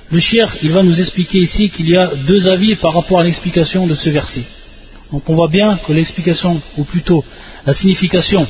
[0.09, 3.25] Le cheikh, il va nous expliquer ici qu'il y a deux avis par rapport à
[3.25, 4.45] l'explication de ce verset.
[5.11, 7.25] Donc on voit bien que l'explication, ou plutôt
[7.67, 8.47] la signification,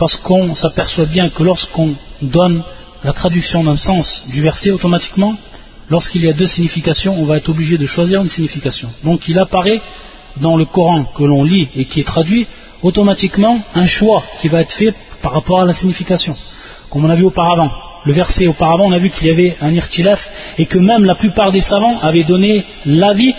[0.00, 2.62] parce qu'on s'aperçoit bien que lorsqu'on donne
[3.04, 5.34] la traduction d'un sens du verset, automatiquement,
[5.90, 8.88] lorsqu'il y a deux significations, on va être obligé de choisir une signification.
[9.04, 9.82] Donc il apparaît
[10.38, 12.46] dans le Coran que l'on lit et qui est traduit,
[12.82, 16.34] automatiquement un choix qui va être fait par rapport à la signification,
[16.88, 17.70] comme on a vu auparavant.
[18.06, 21.14] Le verset auparavant, on a vu qu'il y avait un irtilaf et que même la
[21.14, 23.34] plupart des savants avaient donné l'avis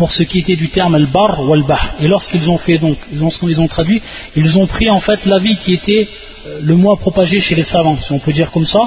[0.00, 1.78] pour ce qui était du terme al-bar ou al-bah.
[2.00, 4.00] Et lorsqu'ils ont fait donc, ils ont, ils ont traduit,
[4.34, 6.08] ils ont pris en fait l'avis qui était
[6.46, 8.80] euh, le moins propagé chez les savants, si on peut dire comme ça,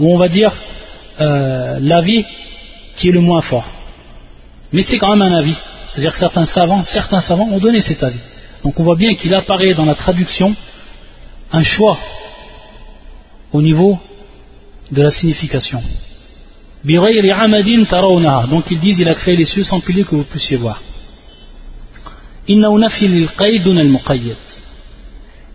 [0.00, 0.52] ou on va dire
[1.20, 2.24] euh, l'avis
[2.96, 3.64] qui est le moins fort.
[4.72, 5.56] Mais c'est quand même un avis.
[5.86, 8.24] C'est-à-dire que certains savants, certains savants ont donné cet avis.
[8.64, 10.52] Donc on voit bien qu'il apparaît dans la traduction
[11.52, 11.96] un choix
[13.52, 14.00] au niveau
[14.90, 15.80] de la signification.
[16.86, 20.80] Donc ils disent il a créé les cieux sans pilier que vous puissiez voir.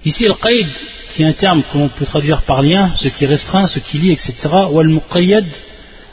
[0.04, 0.67] Ici, le qaid,
[1.13, 3.98] qui est un terme qu'on peut traduire par lien, ce qui est restreint, ce qui
[3.98, 4.34] lie, etc.
[4.72, 5.46] Ou al-muqayyad,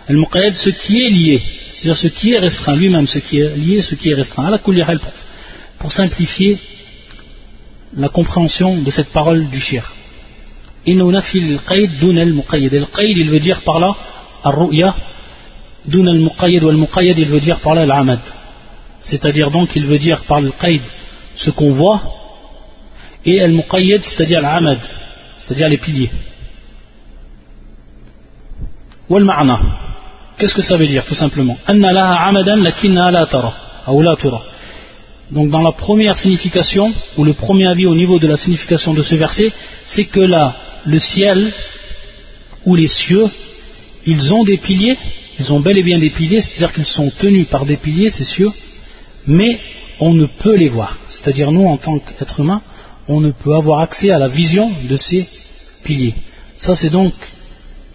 [0.08, 3.96] ce qui est lié, c'est-à-dire ce qui est restreint lui-même, ce qui est lié, ce
[3.96, 4.56] qui est restreint.
[5.78, 6.58] Pour simplifier
[7.96, 9.92] la compréhension de cette parole du shir.
[10.86, 12.74] dun al-muqayyad.
[12.74, 13.96] Al-qaid, il veut dire par là,
[14.44, 14.94] al-ru'ya,
[15.86, 18.20] dun al-muqayyad, ou al-muqayyad, il veut dire par là al-amad.
[19.00, 20.82] C'est-à-dire donc, il veut dire par le qaid
[21.34, 22.00] ce qu'on voit,
[23.24, 24.78] et al-muqayyad, c'est-à-dire al-amad,
[25.38, 26.10] c'est-à-dire les piliers.
[29.08, 29.60] Wal-ma'na.
[30.36, 33.54] Qu'est-ce que ça veut dire, tout simplement amadan la tara.
[35.30, 39.02] Donc dans la première signification, ou le premier avis au niveau de la signification de
[39.02, 39.52] ce verset,
[39.86, 41.52] c'est que là, le ciel
[42.64, 43.26] ou les cieux,
[44.12, 44.96] ils ont des piliers,
[45.38, 48.24] ils ont bel et bien des piliers, c'est-à-dire qu'ils sont tenus par des piliers, ces
[48.24, 48.50] cieux,
[49.26, 49.60] mais
[50.00, 50.96] on ne peut les voir.
[51.08, 52.62] C'est-à-dire nous, en tant qu'êtres humains,
[53.06, 55.26] on ne peut avoir accès à la vision de ces
[55.84, 56.14] piliers.
[56.56, 57.12] Ça, c'est donc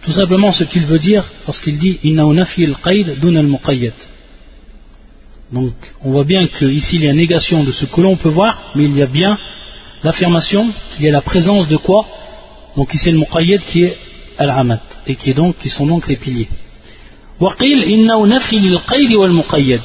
[0.02, 3.94] tout simplement ce qu'il veut dire lorsqu'il dit al-muqayyad.
[5.52, 8.72] Donc on voit bien qu'ici il y a négation de ce que l'on peut voir,
[8.74, 9.36] mais il y a bien
[10.02, 12.06] l'affirmation qu'il y a la présence de quoi?
[12.76, 13.96] Donc ici le muqayyad qui est
[14.37, 16.49] al-amad, et qui, est donc, qui sont donc les piliers.
[17.39, 19.81] وقيل إنه نفي للقيد والمقيد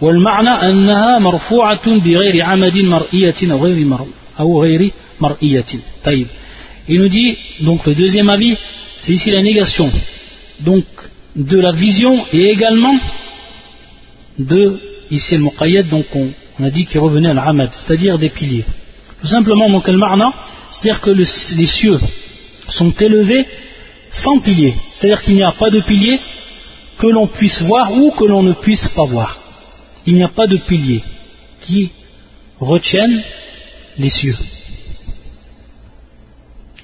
[0.00, 4.06] والمعنى أنها مرفوعة بغير عمد مرئية أو غير مر
[4.40, 5.64] أو غير مرئية
[6.04, 6.26] طيب
[6.88, 8.56] Il nous dit, donc le deuxième avis,
[8.98, 9.88] c'est ici la négation
[10.58, 10.84] donc
[11.36, 12.98] de la vision et également
[14.36, 18.64] de, ici le muqayyad, donc on, a dit qu'il revenait à l'amad, c'est-à-dire des piliers.
[19.20, 20.32] Tout simplement, donc al-marna,
[20.72, 21.98] c'est-à-dire que les cieux
[22.68, 23.46] sont élevés
[24.17, 26.19] sans piliers, c'est-à-dire qu'il n'y a pas de piliers
[26.97, 29.37] que l'on puisse voir ou que l'on ne puisse pas voir.
[30.05, 31.03] Il n'y a pas de piliers
[31.61, 31.91] qui
[32.59, 33.21] retiennent
[33.97, 34.37] les cieux.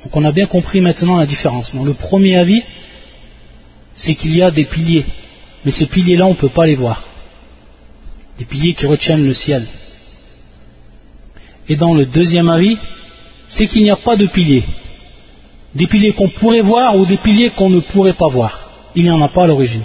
[0.04, 1.74] Donc on a bien compris maintenant la différence.
[1.74, 2.62] Dans le premier avis,
[3.96, 5.06] c'est qu'il y a des piliers,
[5.64, 7.04] mais ces piliers-là, on ne peut pas les voir
[8.38, 9.66] des piliers qui retiennent le ciel.
[11.70, 12.78] Et dans le deuxième avis,
[13.48, 14.64] c'est qu'il n'y a pas de piliers.
[15.76, 18.70] Des piliers qu'on pourrait voir ou des piliers qu'on ne pourrait pas voir.
[18.96, 19.84] Il n'y en a pas à l'origine.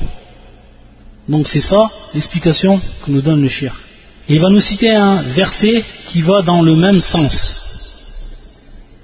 [1.29, 3.75] Donc c'est ça l'explication que nous donne le shir.
[4.29, 7.57] il va nous citer un verset qui va dans le même sens.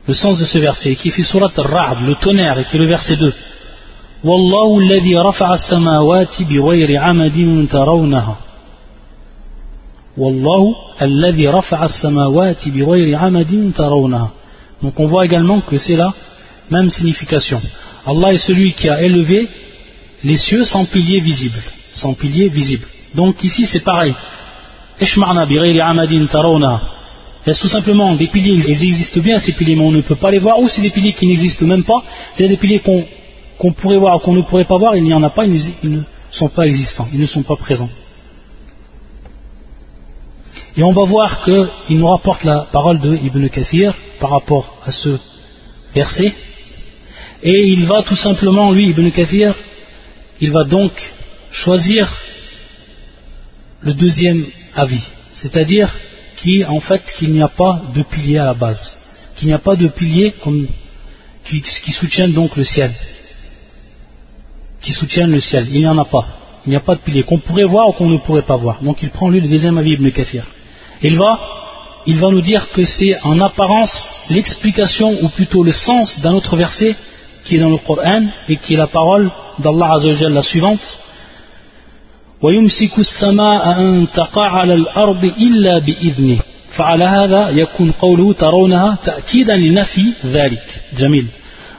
[0.06, 2.88] Le sens de ce verset, qui fait surat al-Ra'd, le tonnerre, et qui est le
[2.88, 3.32] verset 2.
[4.22, 6.44] Wallahu alladhi rafa'a as-samawati
[12.70, 14.30] bighayri amadin tarawnaha.
[14.82, 16.12] Donc on voit également que c'est la
[16.70, 17.60] même signification.
[18.06, 19.48] Allah est celui qui a élevé
[20.22, 21.62] les cieux sans piliers visibles.
[21.92, 22.16] Sans.
[23.14, 24.14] Donc ici c'est pareil.
[27.46, 30.30] Est-ce tout simplement des piliers, ils existent bien ces piliers, mais on ne peut pas
[30.30, 32.02] les voir, ou c'est des piliers qui n'existent même pas,
[32.36, 35.30] c'est des piliers qu'on pourrait voir, qu'on ne pourrait pas voir, il n'y en a
[35.30, 36.00] pas, ils ne
[36.30, 37.90] sont pas existants, ils ne sont pas présents.
[40.76, 44.90] Et on va voir qu'il nous rapporte la parole de Ibn Kathir par rapport à
[44.90, 45.18] ce
[45.94, 46.34] verset.
[47.44, 49.54] Et il va tout simplement, lui, Ibn Kathir,
[50.40, 50.92] il va donc
[51.52, 52.12] choisir
[53.82, 55.04] le deuxième avis.
[55.34, 55.94] C'est-à-dire
[56.36, 58.96] qui, en fait, qu'il n'y a pas de pilier à la base.
[59.36, 60.34] Qu'il n'y a pas de pilier
[61.44, 62.90] qui, qui soutiennent donc le ciel.
[64.80, 65.68] Qui soutiennent le ciel.
[65.70, 66.26] Il n'y en a pas.
[66.66, 68.82] Il n'y a pas de pilier qu'on pourrait voir ou qu'on ne pourrait pas voir.
[68.82, 70.46] Donc il prend lui le deuxième avis Ibn Kathir
[71.04, 71.20] il
[72.06, 76.56] il va nous dire que c'est en apparence l'explication, ou plutôt le sens d'un autre
[76.56, 76.94] verset
[77.43, 79.29] qui est dans le Coran et qui est la parole
[79.59, 80.97] d'Allah Azzawajal, la suivante.
[82.41, 86.39] ويمسك السماء أن تقع على الأرض إلا بإذنه
[86.69, 91.27] فعلى هذا يكون قوله ترونها تأكيدا لنفي ذلك جميل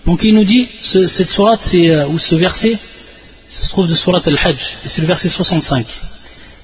[0.07, 2.77] donc il nous dit ce, cette sourate c'est, euh, ou ce verset
[3.49, 5.87] ça se trouve de sourate al-Hajj et c'est le verset 65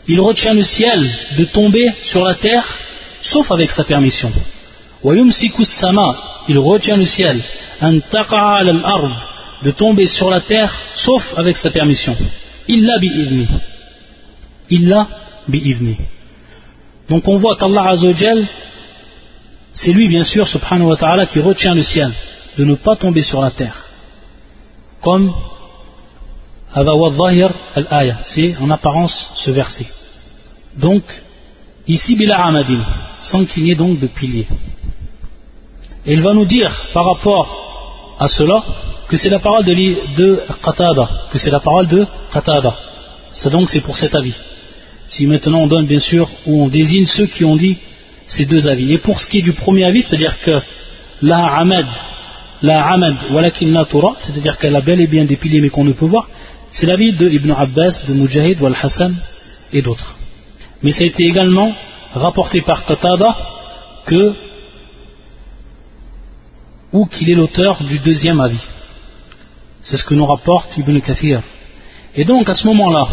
[0.09, 2.67] il retient le ciel de tomber sur la terre
[3.23, 4.31] sauf avec sa permission
[5.05, 6.15] ويمسك السماء
[6.52, 7.38] il retient le ciel,
[9.66, 12.16] de tomber sur la terre, sauf avec sa permission.
[12.68, 13.48] Illa bi'idni.
[14.70, 15.08] Illa
[15.48, 15.96] bi'idni.
[17.10, 18.40] Donc on voit qu'Allah Azzawajal,
[19.74, 22.12] c'est lui bien sûr, subhanahu wa ta'ala, qui retient le ciel,
[22.58, 23.78] de ne pas tomber sur la terre.
[25.02, 25.34] Comme
[26.74, 29.88] al-aya, c'est en apparence ce verset.
[30.76, 31.04] Donc,
[31.88, 32.84] ici Bila Amadin,
[33.22, 34.48] sans qu'il n'y ait donc de piliers.
[36.06, 38.64] Et il va nous dire par rapport à cela
[39.08, 39.74] que c'est la parole de,
[40.16, 42.76] de Qatada, que c'est la parole de Qatada.
[43.34, 44.36] Ça donc c'est pour cet avis.
[45.08, 47.78] Si maintenant on donne bien sûr, ou on désigne ceux qui ont dit
[48.28, 48.94] ces deux avis.
[48.94, 50.60] Et pour ce qui est du premier avis, c'est-à-dire que
[51.22, 51.86] la Ahmad,
[52.62, 55.92] la Ahmad, walakin Torah, c'est-à-dire qu'elle a bel et bien des piliers mais qu'on ne
[55.92, 56.28] peut voir,
[56.72, 59.14] c'est l'avis de Ibn Abbas, de Mujahid, Wal Hassan
[59.74, 60.16] et d'autres.
[60.82, 61.72] Mais ça a été également
[62.14, 63.36] rapporté par Qatada
[64.06, 64.34] que,
[66.94, 68.60] ou qu'il est l'auteur du deuxième avis.
[69.84, 71.42] C'est ce que nous rapporte Ibn Kathir.
[72.16, 73.08] Et donc à ce moment-là,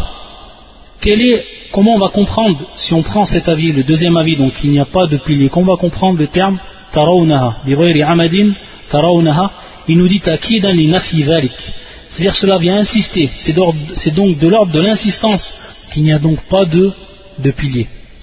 [1.71, 4.79] comment on va comprendre, si on prend cet avis, le deuxième avis, donc il n'y
[4.79, 6.59] a pas de pilier, comment on va comprendre le terme
[6.91, 7.61] tarawnaha,
[8.05, 8.53] amadin,
[8.91, 9.51] tarawnaha,
[9.87, 11.23] il nous dit takidan li nafi
[12.09, 13.53] C'est-à-dire cela vient insister, c'est
[14.13, 15.55] donc de l'ordre de l'insistance
[15.91, 16.91] qu'il n'y a donc pas de,
[17.39, 17.53] de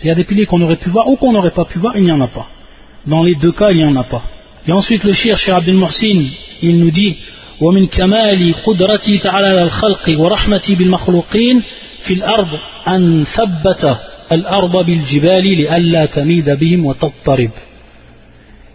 [0.05, 2.05] y a des piliers qu'on aurait pu voir ou qu'on n'aurait pas pu voir, il
[2.05, 2.47] n'y en a pas.
[3.07, 4.23] Dans les deux cas, il n'y en a pas.
[4.68, 6.26] Et ensuite le shir, Cheikh Abdel Morsin,
[6.62, 7.16] il nous dit
[7.62, 11.64] ومن كمال قدرته تعالى على الخلق ورحمته بالمخلوقين
[12.04, 12.48] في الأرض
[12.88, 13.98] أن ثبت
[14.32, 17.52] الأرض بالجبال لئلا تميد بهم وتضطرب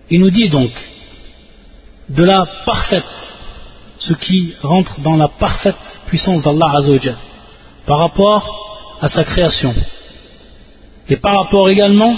[0.08, 0.70] Il nous dit donc
[2.08, 3.16] de la parfaite,
[3.98, 7.16] ce qui rentre dans la parfaite puissance d'Allah Azzawajal
[7.86, 9.74] par rapport à sa création
[11.08, 12.14] et par rapport également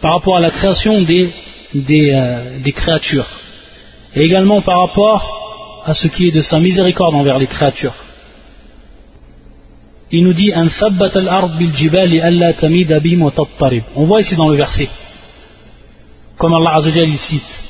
[0.00, 1.30] par rapport à la création des,
[1.73, 3.27] des, euh, des créatures.
[4.15, 7.95] Et également par rapport à ce qui est de sa miséricorde envers les créatures.
[10.11, 10.51] Il nous dit
[13.95, 14.89] on voit ici dans le verset
[16.37, 17.61] comme Allah Azza wa cite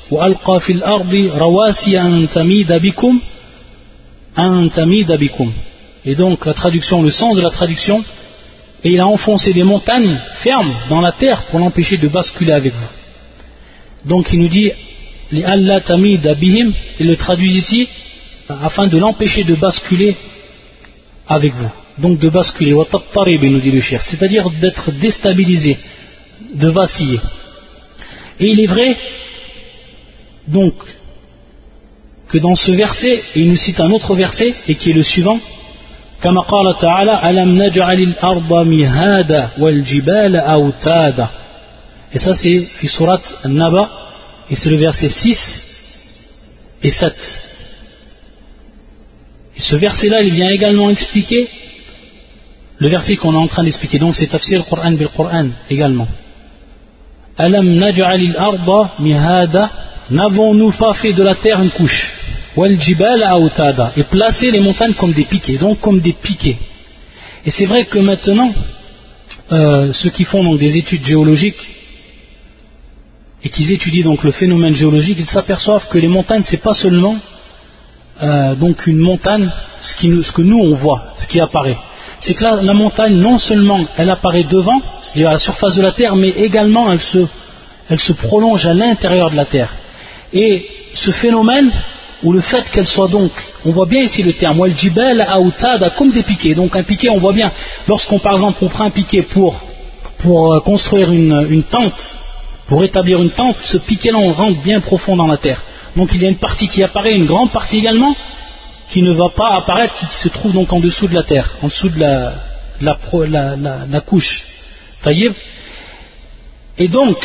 [6.05, 8.03] et donc la traduction le sens de la traduction
[8.85, 12.73] et il a enfoncé des montagnes fermes dans la terre pour l'empêcher de basculer avec
[12.73, 12.98] vous
[14.04, 14.70] donc il nous dit
[15.32, 17.88] il le traduit ici
[18.48, 20.14] afin de l'empêcher de basculer
[21.26, 25.78] avec vous donc de basculer, nous dit le cher, c'est-à-dire d'être déstabilisé,
[26.54, 27.20] de vaciller.
[28.40, 28.96] Et il est vrai,
[30.48, 30.74] donc,
[32.28, 35.38] que dans ce verset, il nous cite un autre verset, et qui est le suivant,
[36.22, 41.28] كما قال تعالى ألم نجعل الأرض مهادا والجبال أوتادا
[42.13, 43.89] et ça c'est surat Naba
[44.49, 45.63] et c'est le verset 6
[46.83, 47.13] et 7
[49.57, 51.47] et ce verset là il vient également expliquer
[52.79, 56.07] le verset qu'on est en train d'expliquer, donc c'est tafsir Qur'an bil Qur'an également.
[57.37, 59.69] Alam naj'alil arda mihada,
[60.09, 62.13] n'avons-nous pas fait de la terre une couche?
[62.55, 66.57] Wal jibal autada, et placer les montagnes comme des piquets, donc comme des piquets.
[67.45, 68.53] Et c'est vrai que maintenant,
[69.51, 71.59] euh, ceux qui font donc des études géologiques
[73.43, 77.15] et qui étudient donc le phénomène géologique, ils s'aperçoivent que les montagnes, c'est pas seulement
[78.21, 79.49] euh, donc une montagne,
[79.81, 81.77] ce, ce que nous on voit, ce qui apparaît
[82.19, 85.93] c'est que la, montagne, non seulement elle apparaît devant, c'est-à-dire à la surface de la
[85.93, 89.73] terre, mais également elle se, prolonge à l'intérieur de la terre.
[90.33, 91.71] Et ce phénomène,
[92.23, 93.31] ou le fait qu'elle soit donc,
[93.65, 96.53] on voit bien ici le terme, wal jibal autada, comme des piquets.
[96.53, 97.51] Donc un piquet, on voit bien,
[97.87, 99.61] lorsqu'on par exemple on prend un piquet pour,
[100.25, 102.17] euh, construire une tente,
[102.69, 105.61] pour établir une tente, ce piquet-là rentre bien profond dans la terre.
[105.95, 108.15] Donc il y a une partie qui apparaît, une grande partie également,
[108.89, 111.67] qui ne va pas apparaître, qui se trouve donc en dessous de la terre, en
[111.67, 112.35] dessous de la,
[112.79, 112.95] la,
[113.25, 113.87] la.
[116.77, 117.17] Et donc,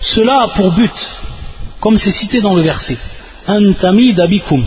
[0.00, 1.16] cela a pour but,
[1.78, 2.98] comme c'est cité dans le verset,
[3.46, 4.64] Antami dabikum.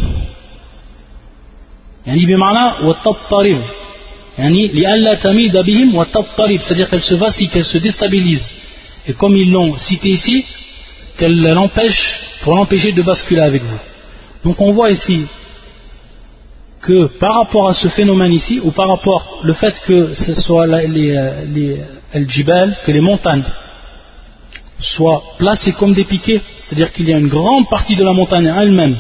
[6.62, 8.50] c'est-à-dire qu'elle se vacille, qu'elle se déstabilise.
[9.08, 10.46] Et comme ils l'ont cité ici,
[11.18, 13.80] qu'elle l'empêche, pour l'empêcher de basculer avec vous.
[14.44, 15.26] Donc on voit ici
[16.82, 20.68] que par rapport à ce phénomène ici, ou par rapport au fait que ce soit
[20.68, 21.82] les, euh, les,
[22.86, 23.44] que les montagnes,
[24.80, 28.54] soient placés comme des piquets, c'est-à-dire qu'il y a une grande partie de la montagne
[28.56, 28.98] elle-même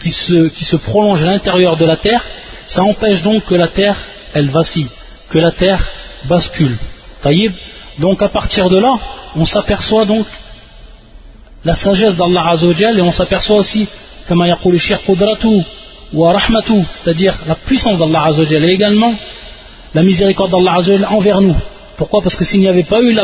[0.00, 2.24] qui se, qui se prolonge à l'intérieur de la terre,
[2.66, 3.96] ça empêche donc que la terre,
[4.34, 4.88] elle vacille,
[5.30, 5.84] que la terre
[6.28, 6.76] bascule.
[7.22, 7.52] Taïb.
[7.98, 8.98] Donc à partir de là,
[9.36, 10.26] on s'aperçoit donc
[11.64, 13.88] la sagesse d'Allah Azzawajal et on s'aperçoit aussi,
[14.28, 14.78] comme le
[16.92, 19.12] c'est-à-dire la puissance d'Allah Azzawajal et également
[19.94, 21.56] la miséricorde d'Allah Azzawajal envers nous.
[21.96, 22.22] Pourquoi?
[22.22, 23.16] Parce que s'il n'y avait pas eu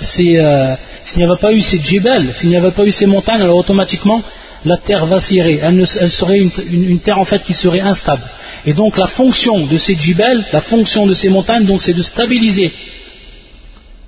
[0.00, 0.74] ces, euh,
[1.04, 3.58] s'il n'y avait pas eu ces djibel, s'il n'y avait pas eu ces montagnes, alors
[3.58, 4.22] automatiquement
[4.64, 8.22] la terre vacillerait, elle, elle serait une, terre en fait qui serait instable.
[8.64, 12.72] Et donc la fonction de ces djibel, la fonction de ces montagnes, c'est de stabiliser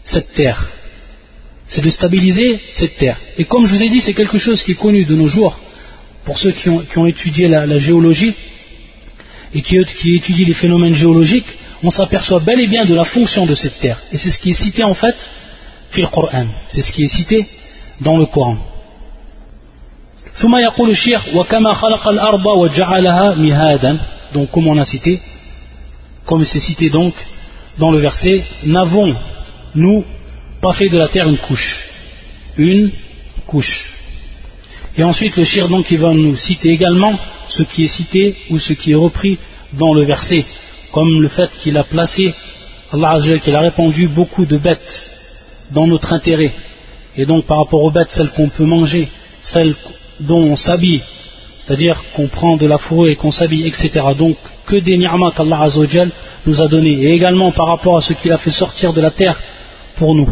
[0.04, 0.68] cette terre.
[1.66, 3.18] C'est de stabiliser cette terre.
[3.38, 5.58] Et comme je vous ai dit, c'est quelque chose qui est connu de nos jours,
[6.24, 8.34] pour ceux qui ont, étudié la, géologie
[9.54, 11.46] et qui, étudient les phénomènes géologiques,
[11.82, 14.00] on s'aperçoit bel et bien de la fonction de cette terre.
[14.12, 15.16] Et c'est ce qui est cité en fait.
[15.92, 17.46] C'est ce qui est cité
[18.00, 18.56] dans le Coran.
[24.32, 25.20] donc comme on a cité
[26.24, 27.14] comme c'est cité donc
[27.78, 29.14] dans le verset n'avons
[29.74, 30.04] nous
[30.60, 31.84] pas fait de la terre une couche
[32.56, 32.90] une
[33.46, 33.90] couche
[34.96, 37.18] et ensuite le shir donc il va nous citer également
[37.48, 39.38] ce qui est cité ou ce qui est repris
[39.72, 40.44] dans le verset
[40.92, 42.34] comme le fait qu'il a placé
[42.92, 45.10] Allah qu'il a répandu beaucoup de bêtes
[45.72, 46.52] dans notre intérêt
[47.16, 49.08] et donc par rapport aux bêtes celles qu'on peut manger
[49.44, 49.74] celles
[50.20, 51.02] dont on s'habille,
[51.58, 53.90] c'est-à-dire qu'on prend de la fourrure et qu'on s'habille, etc.
[54.18, 55.68] Donc, que des ni'mas qu'Allah
[56.46, 56.90] nous a donné.
[56.90, 59.38] Et également par rapport à ce qu'il a fait sortir de la terre
[59.96, 60.28] pour nous,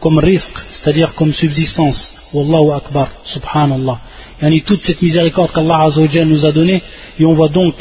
[0.00, 2.14] comme risque, c'est-à-dire comme subsistance.
[2.32, 3.98] Wallahu Akbar, subhanallah.
[4.40, 5.86] a toute cette miséricorde qu'Allah
[6.24, 6.82] nous a donnée,
[7.18, 7.74] et on voit donc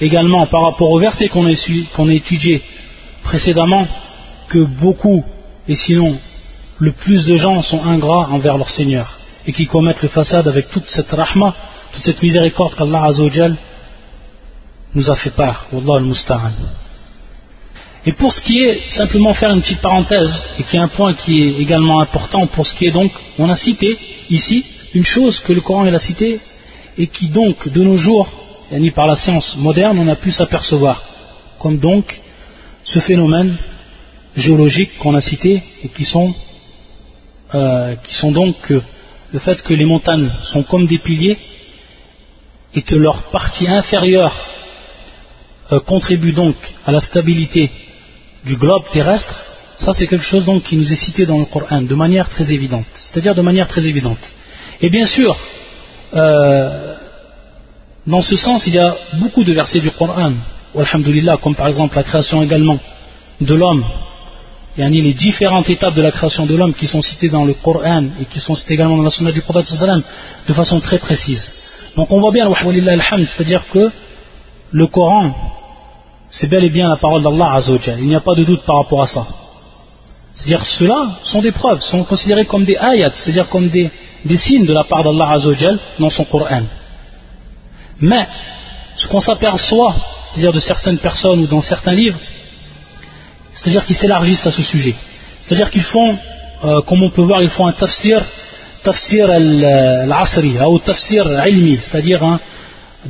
[0.00, 2.62] également par rapport au verset qu'on a, étudié
[3.22, 3.86] précédemment,
[4.48, 5.24] que beaucoup,
[5.68, 6.16] et sinon
[6.78, 10.70] le plus de gens sont ingrats envers leur Seigneur et qui commettent le façade avec
[10.70, 11.54] toute cette rahma,
[11.92, 13.10] toute cette miséricorde qu'Allah
[14.94, 15.66] nous a fait part.
[15.72, 16.52] Wallah al-Musta'an.
[18.06, 21.12] Et pour ce qui est, simplement faire une petite parenthèse, et qui est un point
[21.14, 23.98] qui est également important pour ce qui est donc, on a cité
[24.30, 26.40] ici une chose que le Coran a cité,
[26.96, 28.28] et qui donc, de nos jours,
[28.70, 31.02] ni par la science moderne, on a pu s'apercevoir,
[31.58, 32.20] comme donc
[32.84, 33.56] ce phénomène
[34.36, 36.32] géologique qu'on a cité, et qui sont,
[37.56, 38.70] euh, qui sont donc
[39.32, 41.38] le fait que les montagnes sont comme des piliers
[42.72, 44.34] et que leur partie inférieure
[45.72, 46.54] euh, contribue donc
[46.86, 47.70] à la stabilité
[48.46, 49.34] du globe terrestre,
[49.76, 52.46] ça c'est quelque chose donc qui nous est cité dans le Coran de manière très
[52.52, 54.22] évidente, c'est-à-dire de manière très évidente.
[54.80, 55.36] Et bien sûr,
[56.14, 56.94] euh,
[58.06, 60.32] dans ce sens, il y a beaucoup de versets du Coran,
[61.42, 62.78] comme par exemple la création également
[63.40, 63.84] de l'homme
[64.78, 68.04] yani les différentes étapes de la création de l'homme qui sont citées dans le Coran
[68.20, 69.66] et qui sont citées également dans la sunna du prophète
[70.48, 71.52] de façon très précise.
[71.96, 73.90] Donc on voit bien, c'est-à-dire que
[74.72, 75.34] le Coran,
[76.30, 78.00] c'est bel et bien la parole d'Allah Azzawajal.
[78.00, 79.26] Il n'y a pas de doute par rapport à ça.
[80.34, 83.90] C'est-à-dire ceux-là sont des preuves, sont considérés comme des ayats, c'est-à-dire comme des,
[84.36, 86.62] signes de la part d'Allah Azzawajal dans son Coran.
[88.00, 88.26] Mais
[88.94, 92.18] ce qu'on s'aperçoit, c'est-à-dire de certaines personnes ou dans certains livres,
[93.54, 94.94] c'est-à-dire qu'ils s'élargissent à ce sujet.
[95.42, 96.18] C'est-à-dire qu'ils font,
[96.64, 98.22] euh, comme on peut voir, ils font un tafsir,
[98.82, 102.38] tafsir al-asri, ou tafsir ilmi, c'est-à-dire hein,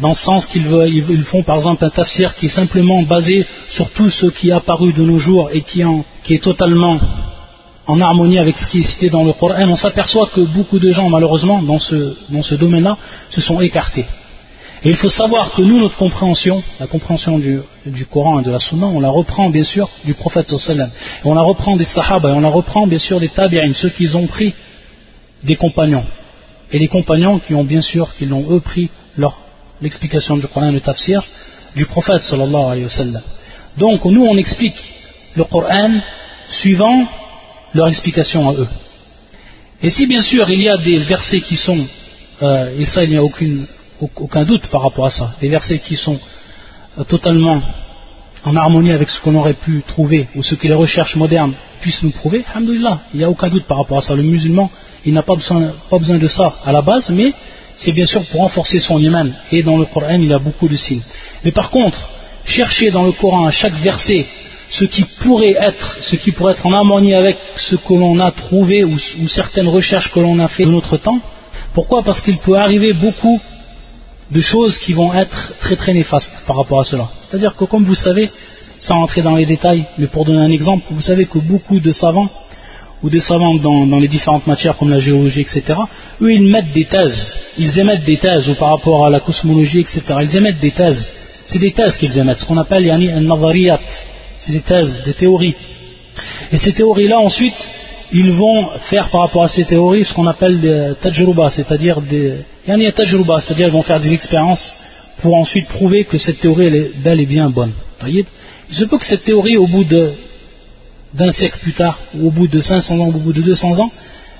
[0.01, 3.91] dans le sens qu'ils ils font par exemple un tafsir qui est simplement basé sur
[3.91, 5.83] tout ce qui est apparu de nos jours et qui,
[6.25, 6.99] qui est totalement
[7.87, 10.91] en harmonie avec ce qui est cité dans le Coran, on s'aperçoit que beaucoup de
[10.91, 12.97] gens, malheureusement, dans ce, domaine-là,
[13.31, 14.07] se sont écartés.
[14.85, 17.61] Et il faut savoir que nous, notre compréhension, la compréhension du,
[18.11, 20.91] Coran et de la Sunna, on la reprend bien sûr du prophète sallam.
[21.25, 24.15] On la reprend des sahaba, et on la reprend bien sûr des tabi'in, ceux qui
[24.15, 24.53] ont pris
[25.45, 26.05] des compagnons.
[26.73, 28.91] Et les compagnons qui ont bien sûr, qui l'ont eux pris
[29.81, 31.23] l'explication du Coran le tafsir
[31.75, 32.89] du prophète sallallahu.
[33.77, 34.77] Donc nous on explique
[35.35, 36.01] le Coran
[36.49, 37.07] suivant
[37.75, 38.69] leur explication à eux.
[39.83, 41.87] Et si bien sûr il y a des versets qui sont,
[42.43, 45.35] euh, et ça il n'y a aucun doute par rapport à ça.
[45.41, 46.19] Des versets qui sont
[46.99, 47.61] euh, totalement
[48.45, 52.03] en harmonie avec ce qu'on aurait pu trouver ou ce que les recherches modernes puissent
[52.03, 54.15] nous prouver, alhamdoulilah, il n'y a aucun doute par rapport à ça.
[54.15, 54.71] Le musulman,
[55.05, 57.33] il n'a pas besoin, pas besoin de ça à la base, mais
[57.77, 59.31] c'est bien sûr pour renforcer son iman.
[59.53, 61.03] Et dans le Coran, il y a beaucoup de signes.
[61.45, 62.09] Mais par contre,
[62.45, 64.27] chercher dans le Coran à chaque verset
[64.71, 68.33] ce qui pourrait être, ce qui pourrait être en harmonie avec ce que l'on a
[68.33, 71.21] trouvé ou, ou certaines recherches que l'on a fait de notre temps.
[71.73, 72.03] Pourquoi?
[72.03, 73.41] Parce qu'il peut arriver beaucoup
[74.31, 77.09] de choses qui vont être très très néfastes par rapport à cela.
[77.23, 78.29] C'est-à-dire que comme vous savez,
[78.79, 81.93] sans entrer dans les détails, mais pour donner un exemple, vous savez que beaucoup de
[81.93, 82.29] savants
[83.03, 85.63] ou des savants dans, les différentes matières comme la géologie, etc.,
[86.23, 89.81] eux ils mettent des thèses, ils émettent des thèses ou par rapport à la cosmologie,
[89.81, 91.11] etc., ils émettent des thèses,
[91.47, 93.79] c'est des thèses qu'ils émettent, ce qu'on appelle yani, un
[94.39, 95.55] c'est des thèses, des théories.
[96.53, 97.71] Et ces théories-là ensuite,
[98.13, 102.35] ils vont faire par rapport à ces théories ce qu'on appelle des tajruba, c'est-à-dire des
[102.67, 104.73] yani, tajruba, c'est-à-dire ils vont faire des expériences
[105.23, 107.73] pour ensuite prouver que cette théorie est bel et bien bonne.
[108.07, 108.25] Il
[108.71, 109.85] se peut que cette théorie, au bout
[111.17, 113.79] d'un siècle plus tard, ou au bout de 500 ans, ou au bout de 200
[113.81, 113.91] ans,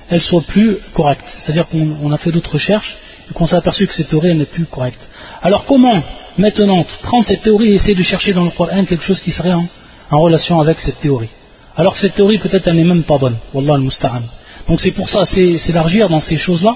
[0.09, 1.27] elle soit plus correcte.
[1.37, 2.97] C'est-à-dire qu'on a fait d'autres recherches
[3.29, 5.01] et qu'on s'est aperçu que cette théorie n'est plus correcte.
[5.41, 6.01] Alors comment
[6.37, 9.53] maintenant prendre cette théorie et essayer de chercher dans le Coran quelque chose qui serait
[9.53, 9.67] en,
[10.11, 11.29] relation avec cette théorie?
[11.75, 13.37] Alors que cette théorie peut-être n'est même pas bonne.
[13.53, 14.21] Wallah al-musta'an.
[14.67, 16.75] Donc c'est pour ça, s'élargir dans ces choses-là,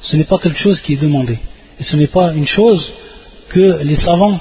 [0.00, 1.38] ce n'est pas quelque chose qui est demandé.
[1.80, 2.92] Et ce n'est pas une chose
[3.48, 4.38] que les savants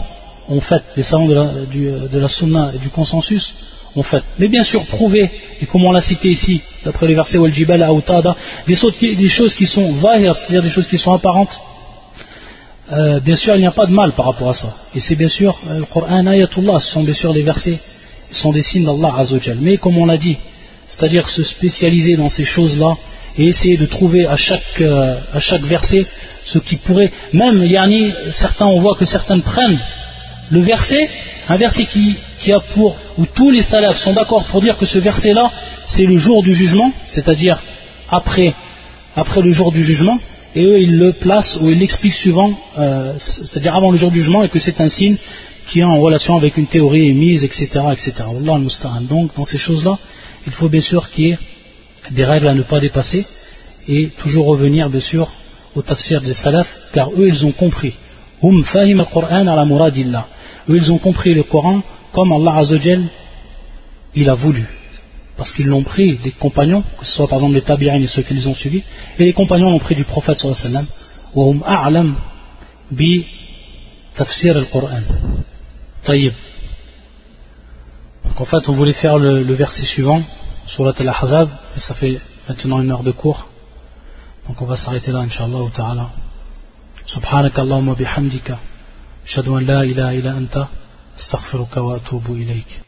[0.50, 3.54] ont fait, les savants de la, du, de la sunna et du consensus
[3.98, 4.24] ont fait.
[4.40, 5.30] Mais bien sûr, prouver,
[5.62, 8.36] et comme on l'a cité ici, d'après les versets Wal Jibal Autada,
[8.68, 8.76] des,
[9.16, 11.60] des choses qui sont vahir, c'est-à-dire des choses qui sont apparentes,
[12.92, 14.74] euh, bien sûr, il n'y a pas de mal par rapport à ça.
[14.96, 17.80] Et c'est bien sûr, euh, le Coran, ayatullah, ce sont bien sûr les versets,
[18.32, 19.58] ce sont des signes d'Allah Azzawajal.
[19.60, 20.38] Mais comme on l'a dit,
[20.88, 22.96] c'est-à-dire se spécialiser dans ces choses-là
[23.38, 26.06] et essayer de trouver à chaque, euh, à chaque verset
[26.46, 29.80] ce qui pourrait, même yani, certains, on voit que certains prennent
[30.50, 31.10] le verset,
[31.50, 32.16] un verset qui,
[32.52, 35.52] a pour, où tous les salafs sont d'accord pour dire que ce verset-là,
[35.86, 37.62] c'est le jour du jugement, c'est-à-dire
[38.10, 38.54] après,
[39.16, 40.18] après le jour du jugement,
[40.56, 44.20] et eux ils le placent ou ils l'expliquent suivant, euh, c'est-à-dire avant le jour du
[44.20, 45.18] jugement, et que c'est un signe
[45.68, 47.68] qui est en relation avec une théorie émise, etc.
[47.92, 48.14] etc.
[49.10, 49.98] Donc dans ces choses-là,
[50.46, 51.40] il faut bien sûr qu'il y ait
[52.12, 53.26] des règles à ne pas dépasser,
[53.88, 55.30] et toujours revenir bien sûr
[55.76, 57.94] au tafsir des salaf, car eux ils ont compris.
[58.42, 58.64] Hum.
[60.70, 61.82] Eux ils ont compris le Coran
[62.17, 63.03] comme Allah Azzawajal
[64.15, 64.67] il a voulu.
[65.37, 68.23] Parce qu'ils l'ont pris des compagnons, que ce soit par exemple les tabi'in et ceux
[68.23, 68.85] qui les ont suivis,
[69.19, 71.49] et les compagnons l'ont pris du prophète sallallahu alayhi wa sallam.
[71.49, 72.15] hum a'lam
[72.91, 73.27] bi
[74.15, 75.03] tafsir al-Qur'an.
[76.05, 76.35] Tayyib.
[78.25, 80.23] Donc en fait on voulait faire le, le verset suivant,
[80.67, 83.49] surat al-Ahzab, et ça fait maintenant une heure de cours.
[84.47, 86.11] Donc on va s'arrêter là, Inch'Allah ta'ala.
[87.07, 88.59] سبحانك اللهم وبحمدك
[89.27, 90.67] أشهد أن لا إله إلا أنت
[91.20, 92.87] أستغفرك وأتوب إليك.